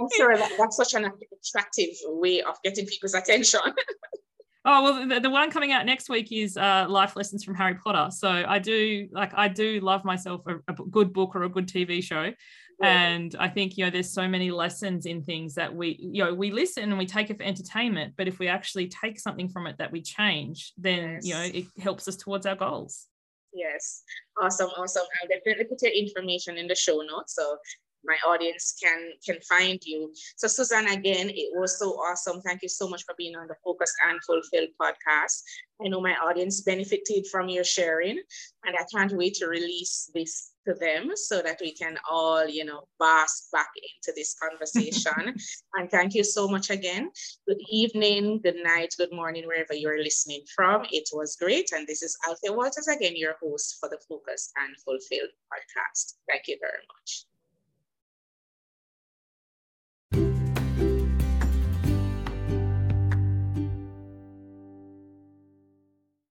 I'm 0.00 0.08
sorry, 0.16 0.36
that, 0.36 0.52
that's 0.58 0.76
such 0.76 0.94
an 0.94 1.04
attractive 1.04 1.90
way 2.06 2.42
of 2.42 2.56
getting 2.64 2.84
people's 2.86 3.14
attention. 3.14 3.60
Oh 4.66 4.82
well, 4.82 5.08
the, 5.08 5.20
the, 5.20 5.30
one 5.30 5.50
coming 5.50 5.72
out 5.72 5.84
next 5.84 6.08
week 6.08 6.32
is 6.32 6.56
uh, 6.56 6.86
Life 6.88 7.16
Lessons 7.16 7.44
from 7.44 7.54
Harry 7.54 7.74
Potter. 7.74 8.10
So 8.10 8.28
I 8.30 8.58
do 8.58 9.08
like 9.12 9.32
I 9.34 9.48
do 9.48 9.78
love 9.80 10.04
myself 10.04 10.40
a, 10.46 10.56
a 10.68 10.74
good 10.90 11.12
book 11.12 11.36
or 11.36 11.42
a 11.42 11.50
good 11.50 11.68
TV 11.68 12.02
show, 12.02 12.22
yeah. 12.22 12.32
and 12.80 13.36
I 13.38 13.48
think 13.48 13.76
you 13.76 13.84
know 13.84 13.90
there's 13.90 14.10
so 14.10 14.26
many 14.26 14.50
lessons 14.50 15.04
in 15.04 15.22
things 15.22 15.54
that 15.56 15.74
we 15.74 15.98
you 16.00 16.24
know 16.24 16.32
we 16.32 16.50
listen 16.50 16.84
and 16.84 16.96
we 16.96 17.04
take 17.04 17.28
it 17.28 17.36
for 17.36 17.42
entertainment, 17.42 18.14
but 18.16 18.26
if 18.26 18.38
we 18.38 18.48
actually 18.48 18.88
take 18.88 19.20
something 19.20 19.50
from 19.50 19.66
it 19.66 19.76
that 19.78 19.92
we 19.92 20.00
change, 20.00 20.72
then 20.78 21.20
yes. 21.22 21.26
you 21.26 21.34
know 21.34 21.42
it 21.42 21.82
helps 21.82 22.08
us 22.08 22.16
towards 22.16 22.46
our 22.46 22.56
goals. 22.56 23.06
Yes, 23.52 24.02
awesome, 24.42 24.70
awesome. 24.78 25.04
I'll 25.22 25.28
definitely 25.28 25.64
put 25.64 25.82
your 25.82 25.92
information 25.92 26.56
in 26.56 26.68
the 26.68 26.74
show 26.74 27.02
notes. 27.02 27.34
So 27.34 27.58
my 28.04 28.16
audience 28.26 28.76
can 28.82 29.12
can 29.24 29.40
find 29.42 29.80
you. 29.84 30.12
So 30.36 30.48
Suzanne, 30.48 30.88
again, 30.88 31.30
it 31.30 31.50
was 31.54 31.78
so 31.78 31.90
awesome. 31.92 32.40
Thank 32.42 32.62
you 32.62 32.68
so 32.68 32.88
much 32.88 33.04
for 33.04 33.14
being 33.16 33.36
on 33.36 33.46
the 33.46 33.56
Focus 33.64 33.92
and 34.08 34.20
Fulfilled 34.24 34.70
podcast. 34.80 35.42
I 35.84 35.88
know 35.88 36.00
my 36.00 36.14
audience 36.14 36.60
benefited 36.60 37.26
from 37.30 37.48
your 37.48 37.64
sharing, 37.64 38.20
and 38.64 38.76
I 38.76 38.84
can't 38.94 39.12
wait 39.12 39.34
to 39.34 39.46
release 39.46 40.10
this 40.14 40.52
to 40.66 40.74
them 40.74 41.10
so 41.14 41.42
that 41.42 41.58
we 41.60 41.72
can 41.72 41.98
all, 42.10 42.46
you 42.48 42.64
know, 42.64 42.86
bask 42.98 43.50
back 43.52 43.68
into 43.76 44.14
this 44.16 44.34
conversation. 44.34 45.34
and 45.74 45.90
thank 45.90 46.14
you 46.14 46.24
so 46.24 46.48
much 46.48 46.70
again. 46.70 47.10
Good 47.46 47.60
evening, 47.70 48.40
good 48.42 48.62
night, 48.62 48.94
good 48.96 49.12
morning, 49.12 49.46
wherever 49.46 49.74
you're 49.74 50.02
listening 50.02 50.42
from. 50.54 50.86
It 50.90 51.08
was 51.12 51.36
great. 51.36 51.70
And 51.72 51.86
this 51.86 52.02
is 52.02 52.16
Althea 52.28 52.52
Walters 52.52 52.88
again, 52.88 53.16
your 53.16 53.36
host 53.42 53.76
for 53.80 53.88
the 53.88 53.98
Focus 54.08 54.52
and 54.56 54.74
Fulfilled 54.84 55.30
podcast. 55.52 56.14
Thank 56.28 56.48
you 56.48 56.56
very 56.60 56.82
much. 56.88 57.26